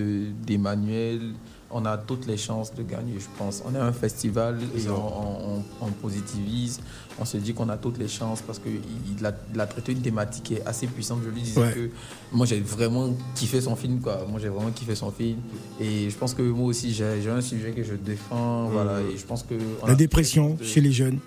d'Emmanuel, 0.45 1.33
on 1.71 1.85
a 1.85 1.97
toutes 1.97 2.25
les 2.25 2.37
chances 2.37 2.73
de 2.73 2.83
gagner, 2.83 3.19
je 3.19 3.27
pense. 3.37 3.63
On 3.65 3.75
est 3.75 3.79
un 3.79 3.93
festival 3.93 4.59
et 4.75 4.89
on, 4.89 5.63
on, 5.81 5.91
positivise. 6.01 6.79
On 7.19 7.25
se 7.25 7.37
dit 7.37 7.53
qu'on 7.53 7.69
a 7.69 7.77
toutes 7.77 7.97
les 7.97 8.07
chances 8.07 8.41
parce 8.41 8.59
qu'il 8.59 9.25
a, 9.25 9.61
a, 9.61 9.67
traité 9.67 9.91
une 9.91 10.01
thématique 10.01 10.43
qui 10.43 10.53
est 10.55 10.65
assez 10.65 10.87
puissante. 10.87 11.19
Je 11.23 11.29
lui 11.29 11.41
disais 11.41 11.71
que 11.73 11.89
moi, 12.31 12.45
j'ai 12.45 12.59
vraiment 12.59 13.15
kiffé 13.35 13.61
son 13.61 13.75
film. 13.75 13.99
Quoi. 13.99 14.25
Moi, 14.27 14.39
j'ai 14.39 14.49
vraiment 14.49 14.71
kiffé 14.71 14.95
son 14.95 15.11
film. 15.11 15.37
Et 15.79 16.09
je 16.09 16.17
pense 16.17 16.33
que 16.33 16.41
moi 16.41 16.67
aussi, 16.67 16.93
j'ai 16.93 17.29
un 17.29 17.41
sujet 17.41 17.71
que 17.71 17.83
je 17.83 17.93
défends. 17.93 18.67
Mmh. 18.67 18.71
Voilà, 18.71 19.01
et 19.01 19.17
je 19.17 19.25
pense 19.25 19.43
que 19.43 19.55
la 19.85 19.95
dépression 19.95 20.57
chez 20.61 20.81
les 20.81 20.91
jeunes. 20.91 21.19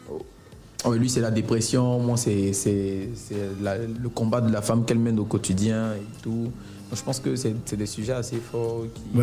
Oh, 0.85 0.95
lui, 0.95 1.09
c'est 1.09 1.21
la 1.21 1.31
dépression. 1.31 2.01
Moi, 2.01 2.17
c'est 2.17 2.53
le 3.31 4.09
combat 4.09 4.41
de 4.41 4.53
la 4.53 4.63
femme 4.63 4.85
qu'elle 4.85 4.99
mène 4.99 5.21
au 5.21 5.25
quotidien 5.25 5.95
et 5.95 6.23
tout. 6.23 6.51
Je 6.95 7.03
pense 7.03 7.21
que 7.21 7.35
c'est 7.37 7.77
des 7.77 7.87
sujets 7.87 8.13
assez 8.13 8.37
forts 8.37 8.85
qui, 8.95 9.19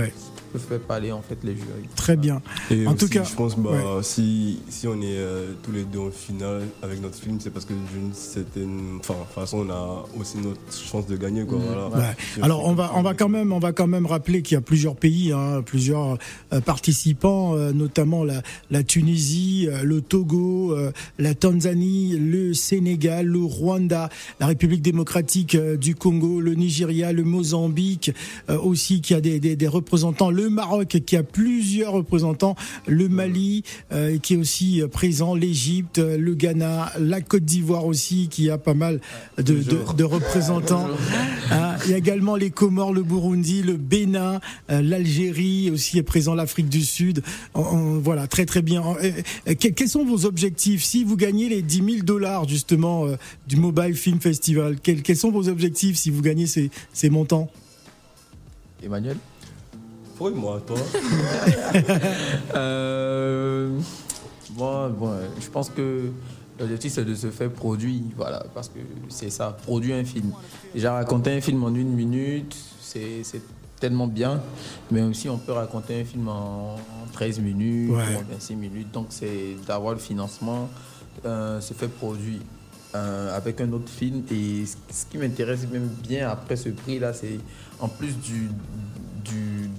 peuvent 0.52 0.62
faire 0.62 0.80
parler 0.80 1.12
en 1.12 1.22
fait 1.22 1.38
les 1.44 1.54
jurys. 1.54 1.88
Très 1.96 2.16
bien. 2.16 2.42
Et 2.72 2.88
en 2.88 2.96
tout 2.96 3.08
cas, 3.08 3.24
je 3.24 3.36
pense 3.36 3.56
bah, 3.56 4.00
si, 4.02 4.60
si 4.68 4.88
on 4.88 4.96
est 4.96 5.18
euh, 5.18 5.54
tous 5.62 5.72
les 5.72 5.84
deux 5.84 6.00
en 6.00 6.10
finale 6.10 6.64
avec 6.82 7.00
notre 7.02 7.20
film, 7.20 7.38
c'est 7.40 7.52
parce 7.52 7.66
que 7.66 7.74
d'une 7.74 8.12
certaine 8.14 9.00
façon, 9.36 9.68
on 9.68 9.70
a 9.70 10.06
aussi 10.20 10.38
notre 10.40 10.60
chance 10.74 11.06
de 11.06 11.16
gagner. 11.16 11.46
Quoi, 11.46 11.60
voilà. 11.60 12.16
Alors 12.42 12.66
on 12.66 12.74
va 12.74 12.92
on 12.96 13.04
va 13.04 13.14
quand 13.14 13.30
même 13.30 13.54
on 13.54 13.60
va 13.60 13.72
quand 13.72 13.86
même 13.86 14.08
rappeler 14.08 14.42
qu'il 14.42 14.56
y 14.56 14.58
a 14.58 14.62
plusieurs 14.62 14.96
pays, 14.96 15.32
hein, 15.32 15.62
plusieurs 15.64 16.18
euh, 16.54 16.62
participants, 16.62 17.56
euh, 17.56 17.72
notamment 17.72 18.24
la, 18.24 18.42
la 18.72 18.82
Tunisie, 18.82 19.68
le 19.84 20.02
Togo, 20.02 20.76
la 21.20 21.36
Tanzanie, 21.36 22.18
le 22.18 22.56
Sénégal, 22.56 23.28
le 23.28 23.44
Rwanda, 23.44 24.10
la 24.40 24.48
République 24.48 24.82
démocratique 24.82 25.56
du 25.56 25.94
Congo, 25.94 26.40
le 26.40 26.56
Nigeria, 26.56 27.14
le 27.14 27.24
Mozambique 27.24 27.59
euh, 28.50 28.58
aussi 28.58 29.02
qui 29.02 29.14
a 29.14 29.22
des, 29.22 29.40
des, 29.40 29.68
représentants, 29.68 30.30
le 30.30 30.50
Maroc 30.50 30.98
qui 31.06 31.16
a 31.16 31.24
plusieurs 31.24 31.94
représentants, 31.94 32.56
le 32.88 33.10
Mali 33.10 33.64
euh, 33.92 34.18
qui 34.18 34.36
est 34.36 34.38
aussi 34.38 34.82
présent, 34.92 35.36
l'Égypte, 35.36 35.98
le 36.00 36.34
Ghana, 36.34 36.92
la 37.00 37.22
Côte 37.22 37.46
d'Ivoire 37.46 37.86
aussi 37.86 38.28
qui 38.30 38.50
a 38.50 38.58
pas 38.58 38.74
mal 38.74 39.02
de, 39.38 39.64
de, 39.96 40.04
représentants. 40.04 40.88
Hein, 41.52 41.78
il 41.86 41.92
y 41.92 41.94
a 41.96 41.98
également 41.98 42.36
les 42.36 42.52
Comores, 42.52 42.94
le 42.94 43.02
Burundi, 43.02 43.64
le 43.64 43.76
Bénin, 43.76 44.40
euh, 44.70 44.84
l'Algérie 44.84 45.72
aussi 45.72 45.98
est 45.98 46.04
présent, 46.04 46.36
l'Afrique 46.36 46.70
du 46.70 46.84
Sud. 46.84 47.24
voilà, 47.56 48.28
très 48.28 48.46
très 48.46 48.62
bien. 48.62 48.84
quels 49.60 49.90
sont 49.90 50.06
vos 50.06 50.28
objectifs? 50.28 50.84
Si 50.84 51.04
vous 51.04 51.18
gagnez 51.18 51.50
les 51.50 51.64
10 51.64 51.78
000 51.78 51.88
dollars 52.04 52.48
justement 52.48 53.08
du 53.48 53.56
Mobile 53.56 53.96
Film 53.96 54.20
Festival 54.20 54.76
quels, 54.84 55.02
quels, 55.02 55.18
sont 55.18 55.32
vos 55.32 55.50
objectifs 55.50 55.98
si 55.98 56.10
vous 56.10 56.22
gagnez 56.22 56.48
ces, 56.48 56.70
ces 56.94 57.10
montants? 57.10 57.49
Emmanuel 58.84 59.18
Oui, 60.20 60.32
moi, 60.36 60.62
toi 60.66 60.78
euh, 62.56 63.80
bon, 64.52 64.92
je 65.40 65.50
pense 65.50 65.70
que 65.70 66.12
l'objectif 66.60 66.94
c'est 66.94 67.06
de 67.06 67.16
se 67.16 67.28
faire 67.28 67.52
produire, 67.52 68.02
voilà, 68.16 68.44
parce 68.54 68.70
que 68.70 68.80
c'est 69.10 69.30
ça, 69.30 69.56
produire 69.64 69.96
un 69.98 70.04
film. 70.06 70.32
Déjà 70.74 70.94
raconter 70.94 71.32
un 71.38 71.42
film 71.42 71.64
en 71.64 71.74
une 71.74 71.94
minute, 71.94 72.56
c'est 72.82 73.24
tellement 73.80 74.08
bien, 74.08 74.42
mais 74.92 75.02
aussi 75.02 75.30
on 75.30 75.38
peut 75.38 75.54
raconter 75.54 76.02
un 76.02 76.06
film 76.06 76.28
en 76.28 76.76
13 77.14 77.40
minutes, 77.40 77.92
ou 77.92 77.96
en 77.96 78.34
26 78.34 78.56
minutes, 78.56 78.92
donc 78.92 79.08
c'est 79.10 79.56
d'avoir 79.66 79.94
le 79.94 80.00
financement, 80.00 80.70
euh, 81.26 81.62
se 81.62 81.74
faire 81.74 81.90
produire. 81.90 82.42
Euh, 82.96 83.38
avec 83.38 83.62
un 83.62 83.72
autre 83.72 83.88
film. 83.88 84.24
Et 84.32 84.64
ce 84.66 85.06
qui 85.08 85.20
m'intéresse 85.20 85.68
même 85.72 85.88
bien 86.02 86.28
après 86.28 86.56
ce 86.56 86.70
prix-là, 86.70 87.14
c'est 87.14 87.38
en 87.80 87.88
plus 87.88 88.18
du, 88.18 88.50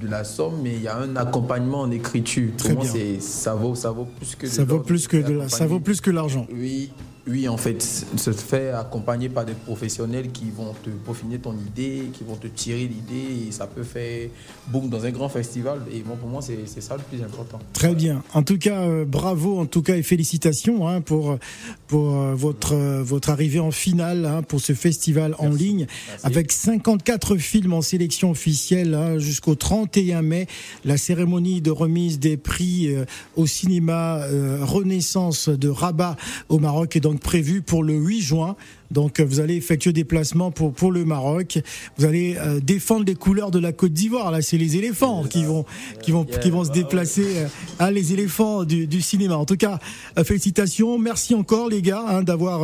de 0.01 0.09
la 0.09 0.23
somme, 0.23 0.61
mais 0.63 0.77
il 0.77 0.83
y 0.83 0.87
a 0.87 0.97
un 0.97 1.17
accompagnement 1.17 1.81
en 1.81 1.91
écriture. 1.91 2.53
Pour 2.57 2.71
moi, 2.71 2.85
ça 3.19 3.55
vaut, 3.55 3.75
ça 3.75 3.91
vaut 3.91 4.05
plus 4.05 4.37
que 4.37 4.47
ça 4.47 4.63
vaut 4.63 4.79
plus 4.79 5.09
que 5.09 5.17
de 5.17 5.49
ça 5.49 5.67
vaut 5.67 5.81
plus 5.81 6.01
que 6.01 6.13
l'argent. 6.13 6.47
Oui, 6.53 6.93
oui, 7.31 7.49
en 7.49 7.57
fait, 7.57 7.81
se 7.81 8.33
fait 8.33 8.71
accompagner 8.71 9.29
par 9.29 9.45
des 9.45 9.53
professionnels 9.53 10.33
qui 10.33 10.51
vont 10.51 10.75
te 10.83 10.91
peaufiner 10.91 11.39
ton 11.39 11.55
idée, 11.55 12.11
qui 12.13 12.25
vont 12.25 12.35
te 12.35 12.49
tirer 12.49 12.89
l'idée, 12.89 13.47
et 13.49 13.53
ça 13.53 13.69
peut 13.69 13.85
faire 13.85 14.29
boum 14.69 14.89
dans 14.89 15.05
un 15.05 15.11
grand 15.11 15.29
festival. 15.29 15.81
Et 15.93 16.01
bon, 16.01 16.17
pour 16.17 16.29
moi, 16.29 16.41
c'est 16.43 16.81
ça 16.81 16.97
le 16.97 17.03
plus 17.03 17.23
important. 17.25 17.61
Très 17.73 17.95
bien. 17.95 18.23
En 18.35 18.43
tout 18.43 18.59
cas, 18.59 18.81
euh, 18.81 19.05
bravo, 19.05 19.61
en 19.61 19.67
tout 19.67 19.83
cas, 19.83 19.97
et 19.97 20.03
félicitations 20.03 20.89
hein, 20.89 21.01
pour, 21.01 21.39
pour 21.87 22.17
euh, 22.17 22.35
votre, 22.35 22.75
euh, 22.75 23.03
votre 23.03 23.31
arrivée 23.31 23.61
en 23.61 23.71
finale 23.71 24.27
hein, 24.27 24.43
pour 24.43 24.61
ce 24.61 24.73
festival 24.73 25.37
en 25.39 25.51
ligne, 25.51 25.87
avec 26.25 26.51
54 26.51 27.37
films 27.37 27.75
en 27.75 27.83
sélection 27.83 28.31
officielle 28.31 28.95
hein, 28.95 29.19
jusqu'au 29.19 29.55
31 29.55 30.23
mai. 30.23 30.49
La 30.85 30.97
cérémonie 30.97 31.61
de 31.61 31.71
remise 31.71 32.19
des 32.19 32.37
prix 32.37 32.95
au 33.37 33.47
cinéma 33.47 34.25
Renaissance 34.61 35.49
de 35.49 35.69
Rabat 35.69 36.17
au 36.49 36.59
Maroc 36.59 36.97
est 36.97 37.01
donc 37.01 37.20
prévu 37.21 37.63
pour 37.63 37.85
le 37.85 37.95
8 37.95 38.21
juin. 38.21 38.57
Donc 38.91 39.21
vous 39.21 39.39
allez 39.39 39.55
effectuer 39.55 39.93
des 39.93 40.05
placements 40.05 40.51
pour 40.51 40.73
pour 40.73 40.91
le 40.91 41.05
Maroc. 41.05 41.61
Vous 41.97 42.05
allez 42.05 42.37
euh, 42.39 42.61
défendre 42.61 43.05
les 43.07 43.15
couleurs 43.15 43.51
de 43.51 43.59
la 43.59 43.73
Côte 43.73 43.93
d'Ivoire. 43.93 44.31
Là, 44.33 44.43
c'est 44.43 44.59
les 44.59 44.77
éléphants 44.77 45.25
qui 45.25 45.45
vont 45.45 45.65
qui 46.03 46.11
vont 46.11 46.25
qui 46.25 46.51
vont 46.51 46.65
se 46.65 46.73
déplacer. 46.73 47.27
Euh, 47.37 47.47
à 47.79 47.91
les 47.91 48.13
éléphants 48.13 48.65
du, 48.65 49.01
cinéma. 49.01 49.37
En 49.37 49.47
tout 49.47 49.57
cas, 49.57 49.79
euh, 50.19 50.25
félicitations. 50.25 50.99
Merci 50.99 51.35
encore 51.35 51.69
les 51.69 51.83
gars 51.83 52.05
hein, 52.07 52.23
d'avoir 52.23 52.61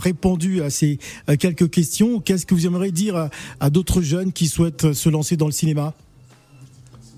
répondu 0.00 0.62
à 0.62 0.70
ces 0.70 0.98
quelques 1.38 1.70
questions. 1.70 2.20
Qu'est-ce 2.20 2.46
que 2.46 2.54
vous 2.54 2.66
aimeriez 2.66 2.92
dire 2.92 3.28
à 3.60 3.70
d'autres 3.70 4.02
jeunes 4.02 4.32
qui 4.32 4.46
souhaitent 4.46 4.92
se 4.92 5.08
lancer 5.08 5.36
dans 5.36 5.46
le 5.46 5.52
cinéma? 5.52 5.94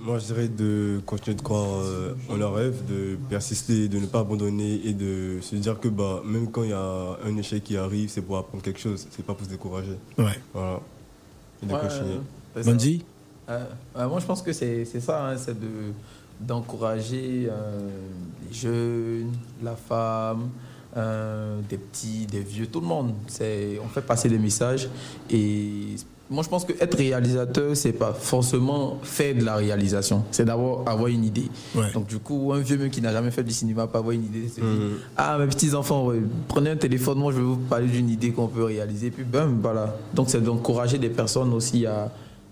Moi, 0.04 0.18
je 0.18 0.26
dirais 0.26 0.48
de 0.48 1.00
continuer 1.06 1.34
de 1.34 1.40
croire 1.40 1.80
euh, 1.80 2.14
en 2.28 2.36
leur 2.36 2.54
rêve, 2.54 2.76
de 2.86 3.16
persister, 3.30 3.88
de 3.88 3.98
ne 3.98 4.04
pas 4.04 4.20
abandonner 4.20 4.82
et 4.84 4.92
de 4.92 5.38
se 5.40 5.56
dire 5.56 5.80
que 5.80 5.88
bah, 5.88 6.20
même 6.26 6.50
quand 6.50 6.62
il 6.62 6.70
y 6.70 6.74
a 6.74 7.16
un 7.24 7.34
échec 7.38 7.64
qui 7.64 7.78
arrive, 7.78 8.10
c'est 8.10 8.20
pour 8.20 8.36
apprendre 8.36 8.62
quelque 8.62 8.80
chose, 8.80 9.06
c'est 9.10 9.24
pas 9.24 9.32
pour 9.32 9.46
se 9.46 9.50
décourager. 9.50 9.96
Ouais. 10.18 10.38
Voilà. 10.52 10.80
Et 11.62 11.66
de 11.66 11.72
continuer. 11.72 13.00
Euh, 13.48 13.64
euh, 13.96 14.08
moi, 14.08 14.20
je 14.20 14.26
pense 14.26 14.42
que 14.42 14.52
c'est 14.52 14.84
ça, 14.84 15.26
hein, 15.26 15.36
c'est 15.38 15.56
d'encourager 16.38 17.48
les 18.46 18.54
jeunes, 18.54 19.32
la 19.62 19.74
femme, 19.74 20.50
des 20.94 21.78
petits, 21.78 22.26
des 22.26 22.40
vieux, 22.40 22.66
tout 22.66 22.80
le 22.80 22.86
monde. 22.86 23.14
On 23.82 23.88
fait 23.88 24.06
passer 24.06 24.28
des 24.28 24.38
messages 24.38 24.90
et 25.30 25.96
moi, 26.34 26.42
je 26.42 26.48
pense 26.48 26.64
que 26.64 26.72
être 26.72 26.96
réalisateur, 26.96 27.76
c'est 27.76 27.92
pas 27.92 28.12
forcément 28.12 28.98
faire 29.02 29.34
de 29.34 29.44
la 29.44 29.54
réalisation. 29.54 30.24
C'est 30.32 30.44
d'abord 30.44 30.82
avoir 30.86 31.06
une 31.06 31.24
idée. 31.24 31.48
Donc, 31.94 32.06
du 32.06 32.18
coup, 32.18 32.52
un 32.52 32.58
vieux 32.58 32.88
qui 32.88 33.00
n'a 33.00 33.12
jamais 33.12 33.30
fait 33.30 33.44
du 33.44 33.52
cinéma 33.52 33.86
pas 33.86 34.00
avoir 34.00 34.12
une 34.12 34.24
idée. 34.24 34.50
C'est 34.52 34.60
mm. 34.60 34.98
ah, 35.16 35.38
mes 35.38 35.46
petits 35.46 35.74
enfants, 35.74 36.08
prenez 36.48 36.70
un 36.70 36.76
téléphone, 36.76 37.18
moi, 37.18 37.32
je 37.32 37.38
vais 37.38 37.44
vous 37.44 37.56
parler 37.56 37.86
d'une 37.86 38.10
idée 38.10 38.32
qu'on 38.32 38.48
peut 38.48 38.64
réaliser. 38.64 39.10
Puis, 39.10 39.24
bam, 39.24 39.60
voilà. 39.62 39.96
Donc, 40.12 40.28
c'est 40.28 40.42
d'encourager 40.42 40.98
des 40.98 41.08
personnes 41.08 41.52
aussi 41.54 41.86
à, 41.86 42.10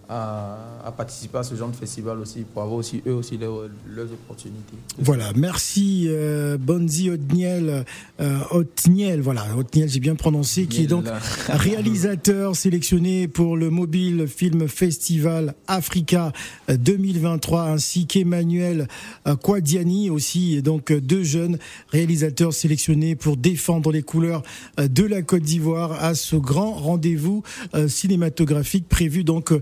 à, 0.08 0.92
participer 0.96 1.38
à 1.38 1.42
ce 1.42 1.54
genre 1.54 1.70
de 1.70 1.76
festival 1.76 2.18
aussi, 2.18 2.40
pour 2.40 2.62
avoir 2.62 2.76
aussi 2.76 3.02
eux 3.06 3.14
aussi 3.14 3.38
leurs, 3.38 3.70
opportunités. 4.12 4.76
Voilà, 4.98 5.32
merci 5.34 6.06
euh, 6.08 6.58
Bonzi 6.58 7.08
Otniel, 7.10 7.84
euh, 8.20 8.38
Otniel, 8.50 9.20
voilà, 9.20 9.46
Otniel, 9.56 9.88
j'ai 9.88 10.00
bien 10.00 10.14
prononcé, 10.14 10.66
qui 10.66 10.84
est 10.84 10.86
donc 10.86 11.06
réalisateur 11.48 12.56
sélectionné 12.56 13.28
pour 13.28 13.56
le 13.56 13.70
Mobile 13.70 14.26
Film 14.28 14.68
Festival 14.68 15.54
Africa 15.66 16.32
2023, 16.68 17.62
ainsi 17.62 18.06
qu'Emmanuel 18.06 18.88
euh, 19.26 19.36
Quadiani 19.36 20.10
aussi, 20.10 20.56
et 20.56 20.62
donc 20.62 20.92
deux 20.92 21.22
jeunes 21.22 21.58
réalisateurs 21.88 22.52
sélectionnés 22.52 23.16
pour 23.16 23.36
défendre 23.36 23.92
les 23.92 24.02
couleurs 24.02 24.42
euh, 24.78 24.88
de 24.88 25.04
la 25.04 25.22
Côte 25.22 25.42
d'Ivoire 25.42 25.92
à 26.04 26.14
ce 26.14 26.36
grand 26.36 26.72
rendez-vous 26.72 27.42
cinématographique 27.88 28.88
prévu 28.88 29.24
donc 29.24 29.52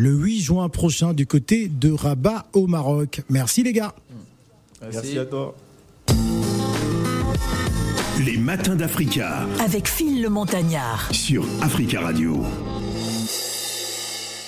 le 0.00 0.12
8 0.12 0.40
juin 0.40 0.68
prochain 0.70 1.12
du 1.12 1.26
côté 1.26 1.68
de 1.68 1.92
Rabat 1.92 2.46
au 2.54 2.66
Maroc. 2.66 3.20
Merci 3.28 3.62
les 3.62 3.74
gars. 3.74 3.94
Merci, 4.80 4.96
Merci 4.96 5.18
à 5.18 5.24
toi. 5.26 5.54
Les 8.24 8.38
matins 8.38 8.76
d'Africa 8.76 9.46
avec 9.62 9.88
Phil 9.88 10.22
le 10.22 10.30
Montagnard. 10.30 11.08
sur 11.12 11.44
Africa 11.60 12.00
Radio. 12.00 12.42